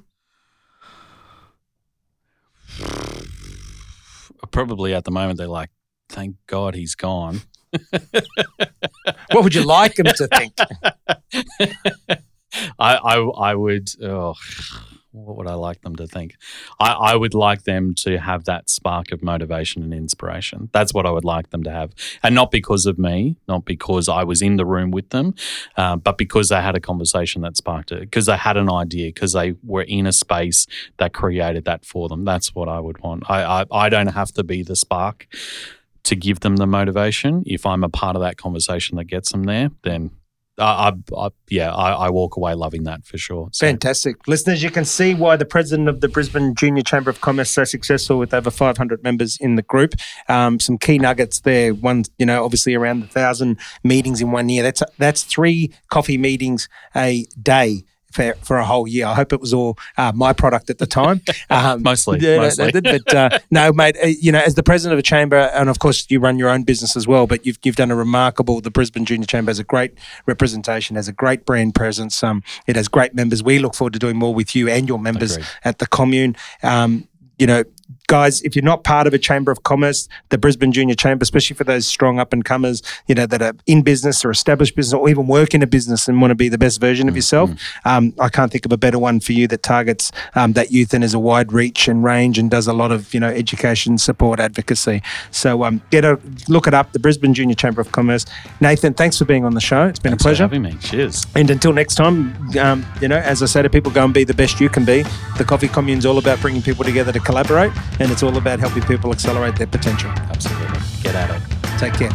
Probably 4.51 4.93
at 4.93 5.03
the 5.03 5.11
moment 5.11 5.37
they're 5.37 5.47
like 5.47 5.69
thank 6.09 6.35
God 6.47 6.75
he's 6.75 6.95
gone. 6.95 7.41
what 9.31 9.43
would 9.43 9.55
you 9.55 9.63
like 9.63 9.99
him 9.99 10.05
to 10.05 10.27
think? 10.27 10.53
I, 12.79 12.95
I, 12.95 13.17
I 13.17 13.55
would. 13.55 13.89
Oh, 14.01 14.35
what 15.25 15.37
would 15.37 15.47
I 15.47 15.53
like 15.55 15.81
them 15.81 15.95
to 15.95 16.07
think? 16.07 16.35
I, 16.79 16.91
I 16.91 17.15
would 17.15 17.33
like 17.33 17.63
them 17.63 17.93
to 17.95 18.17
have 18.17 18.45
that 18.45 18.69
spark 18.69 19.11
of 19.11 19.23
motivation 19.23 19.81
and 19.81 19.93
inspiration. 19.93 20.69
That's 20.73 20.93
what 20.93 21.05
I 21.05 21.11
would 21.11 21.25
like 21.25 21.49
them 21.49 21.63
to 21.63 21.71
have, 21.71 21.93
and 22.23 22.35
not 22.35 22.51
because 22.51 22.85
of 22.85 22.99
me, 22.99 23.37
not 23.47 23.65
because 23.65 24.07
I 24.07 24.23
was 24.23 24.41
in 24.41 24.57
the 24.57 24.65
room 24.65 24.91
with 24.91 25.09
them, 25.09 25.33
uh, 25.75 25.95
but 25.95 26.17
because 26.17 26.49
they 26.49 26.61
had 26.61 26.75
a 26.75 26.79
conversation 26.79 27.41
that 27.41 27.57
sparked 27.57 27.91
it, 27.91 28.01
because 28.01 28.27
they 28.27 28.37
had 28.37 28.57
an 28.57 28.71
idea, 28.71 29.09
because 29.09 29.33
they 29.33 29.55
were 29.63 29.83
in 29.83 30.05
a 30.05 30.13
space 30.13 30.67
that 30.97 31.13
created 31.13 31.65
that 31.65 31.85
for 31.85 32.07
them. 32.09 32.23
That's 32.23 32.53
what 32.53 32.69
I 32.69 32.79
would 32.79 32.99
want. 32.99 33.29
I, 33.29 33.61
I, 33.61 33.65
I 33.71 33.89
don't 33.89 34.07
have 34.07 34.31
to 34.33 34.43
be 34.43 34.63
the 34.63 34.75
spark 34.75 35.27
to 36.07 36.15
give 36.15 36.39
them 36.39 36.55
the 36.55 36.67
motivation. 36.67 37.43
If 37.45 37.65
I'm 37.65 37.83
a 37.83 37.89
part 37.89 38.15
of 38.15 38.21
that 38.21 38.37
conversation 38.37 38.97
that 38.97 39.05
gets 39.05 39.31
them 39.31 39.43
there, 39.43 39.69
then 39.83 40.11
I, 40.59 40.93
I, 41.15 41.29
yeah, 41.49 41.73
I, 41.73 41.91
I, 41.91 42.09
walk 42.09 42.35
away 42.35 42.55
loving 42.55 42.83
that 42.83 43.05
for 43.05 43.17
sure. 43.17 43.49
So. 43.51 43.67
Fantastic. 43.67 44.27
Listeners, 44.27 44.63
you 44.63 44.71
can 44.71 44.85
see 44.85 45.13
why 45.13 45.35
the 45.35 45.45
president 45.45 45.87
of 45.87 46.01
the 46.01 46.07
Brisbane 46.07 46.55
Junior 46.55 46.81
Chamber 46.81 47.11
of 47.11 47.21
Commerce 47.21 47.49
is 47.49 47.53
so 47.53 47.63
successful 47.63 48.17
with 48.17 48.33
over 48.33 48.49
500 48.49 49.03
members 49.03 49.37
in 49.39 49.55
the 49.55 49.61
group. 49.61 49.93
Um, 50.27 50.59
some 50.59 50.79
key 50.79 50.97
nuggets 50.97 51.41
there. 51.41 51.75
One, 51.75 52.05
you 52.17 52.25
know, 52.25 52.43
obviously 52.43 52.73
around 52.73 53.03
a 53.03 53.07
thousand 53.07 53.59
meetings 53.83 54.19
in 54.19 54.31
one 54.31 54.49
year. 54.49 54.63
That's, 54.63 54.81
that's 54.97 55.23
three 55.23 55.71
coffee 55.89 56.17
meetings 56.17 56.67
a 56.95 57.27
day 57.39 57.83
for, 58.17 58.33
for 58.41 58.57
a 58.57 58.65
whole 58.65 58.87
year. 58.87 59.05
I 59.05 59.13
hope 59.13 59.31
it 59.31 59.39
was 59.39 59.53
all 59.53 59.77
uh, 59.95 60.11
my 60.15 60.33
product 60.33 60.69
at 60.69 60.79
the 60.79 60.87
time. 60.87 61.21
Um, 61.49 61.81
mostly, 61.81 62.19
yeah, 62.19 62.37
mostly. 62.37 62.71
but 62.71 63.13
uh, 63.13 63.39
no, 63.51 63.71
mate. 63.71 63.95
Uh, 64.03 64.07
you 64.07 64.31
know, 64.31 64.39
as 64.39 64.55
the 64.55 64.63
president 64.63 64.93
of 64.93 64.99
a 64.99 65.03
chamber, 65.03 65.37
and 65.37 65.69
of 65.69 65.79
course 65.79 66.05
you 66.09 66.19
run 66.19 66.37
your 66.37 66.49
own 66.49 66.63
business 66.63 66.97
as 66.97 67.07
well. 67.07 67.25
But 67.25 67.45
you've 67.45 67.57
you've 67.63 67.75
done 67.75 67.89
a 67.89 67.95
remarkable. 67.95 68.59
The 68.59 68.71
Brisbane 68.71 69.05
Junior 69.05 69.25
Chamber 69.25 69.49
has 69.49 69.59
a 69.59 69.63
great 69.63 69.93
representation, 70.25 70.95
has 70.95 71.07
a 71.07 71.13
great 71.13 71.45
brand 71.45 71.73
presence. 71.73 72.21
Um, 72.21 72.43
it 72.65 72.75
has 72.75 72.87
great 72.87 73.13
members. 73.13 73.43
We 73.43 73.59
look 73.59 73.75
forward 73.75 73.93
to 73.93 73.99
doing 73.99 74.17
more 74.17 74.33
with 74.33 74.55
you 74.55 74.67
and 74.67 74.89
your 74.89 74.99
members 74.99 75.33
Agreed. 75.37 75.47
at 75.63 75.79
the 75.79 75.87
commune. 75.87 76.35
Um, 76.63 77.07
you 77.39 77.47
know, 77.47 77.63
guys, 78.07 78.41
if 78.41 78.55
you're 78.55 78.63
not 78.63 78.85
part 78.85 79.05
of 79.05 79.13
a 79.13 79.19
chamber 79.19 79.51
of 79.51 79.63
commerce, 79.63 80.07
the 80.29 80.37
Brisbane 80.37 80.71
Junior 80.71 80.95
Chamber, 80.95 81.23
especially 81.23 81.55
for 81.55 81.65
those 81.65 81.85
strong 81.85 82.19
up 82.19 82.31
and 82.31 82.43
comers, 82.43 82.81
you 83.05 83.13
know, 83.13 83.25
that 83.25 83.41
are 83.41 83.53
in 83.67 83.81
business 83.81 84.23
or 84.23 84.31
established 84.31 84.75
business 84.75 84.93
or 84.93 85.09
even 85.09 85.27
work 85.27 85.53
in 85.53 85.61
a 85.61 85.67
business 85.67 86.07
and 86.07 86.21
want 86.21 86.31
to 86.31 86.35
be 86.35 86.47
the 86.47 86.57
best 86.57 86.79
version 86.79 87.09
of 87.09 87.13
mm, 87.13 87.17
yourself, 87.17 87.49
mm-hmm. 87.49 87.87
um, 87.87 88.13
I 88.19 88.29
can't 88.29 88.51
think 88.51 88.65
of 88.65 88.71
a 88.71 88.77
better 88.77 88.97
one 88.97 89.19
for 89.19 89.33
you 89.33 89.47
that 89.49 89.61
targets 89.61 90.11
um, 90.35 90.53
that 90.53 90.71
youth 90.71 90.93
and 90.93 91.03
has 91.03 91.13
a 91.13 91.19
wide 91.19 91.51
reach 91.51 91.87
and 91.89 92.03
range 92.03 92.39
and 92.39 92.49
does 92.49 92.65
a 92.65 92.73
lot 92.73 92.91
of, 92.91 93.13
you 93.13 93.19
know, 93.19 93.27
education, 93.27 93.97
support, 93.97 94.39
advocacy. 94.39 95.01
So 95.31 95.63
um, 95.63 95.81
get 95.89 96.05
a 96.05 96.19
look 96.47 96.65
it 96.67 96.73
up, 96.73 96.93
the 96.93 96.99
Brisbane 96.99 97.33
Junior 97.33 97.55
Chamber 97.55 97.81
of 97.81 97.91
Commerce. 97.91 98.25
Nathan, 98.61 98.93
thanks 98.93 99.17
for 99.17 99.25
being 99.25 99.43
on 99.43 99.53
the 99.53 99.61
show. 99.61 99.85
It's 99.85 99.99
been 99.99 100.11
thanks 100.11 100.23
a 100.23 100.25
pleasure. 100.25 100.43
having 100.43 100.61
me. 100.61 100.75
Cheers. 100.79 101.27
And 101.35 101.49
until 101.49 101.73
next 101.73 101.95
time, 101.95 102.57
um, 102.57 102.85
you 103.01 103.09
know, 103.09 103.17
as 103.17 103.43
I 103.43 103.47
say 103.47 103.61
to 103.61 103.69
people, 103.69 103.91
go 103.91 104.05
and 104.05 104.13
be 104.13 104.23
the 104.23 104.33
best 104.33 104.61
you 104.61 104.69
can 104.69 104.85
be. 104.85 105.03
The 105.37 105.45
Coffee 105.45 105.67
Commune's 105.67 106.05
all 106.05 106.17
about 106.17 106.39
bringing 106.39 106.61
people 106.61 106.85
together 106.85 107.11
to 107.11 107.19
collaborate 107.19 107.73
and 107.99 108.11
it's 108.11 108.23
all 108.23 108.37
about 108.37 108.59
helping 108.59 108.83
people 108.83 109.11
accelerate 109.11 109.55
their 109.55 109.67
potential. 109.67 110.09
Absolutely. 110.09 110.79
Get 111.03 111.15
at 111.15 111.29
it. 111.29 111.79
Take 111.79 111.93
care. 111.93 112.11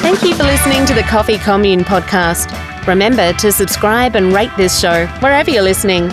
Thank 0.00 0.22
you 0.22 0.34
for 0.34 0.44
listening 0.44 0.84
to 0.86 0.94
the 0.94 1.02
Coffee 1.02 1.38
Commune 1.38 1.84
podcast. 1.84 2.86
Remember 2.86 3.32
to 3.34 3.50
subscribe 3.50 4.14
and 4.16 4.32
rate 4.32 4.50
this 4.56 4.78
show 4.78 5.06
wherever 5.20 5.50
you're 5.50 5.62
listening. 5.62 6.10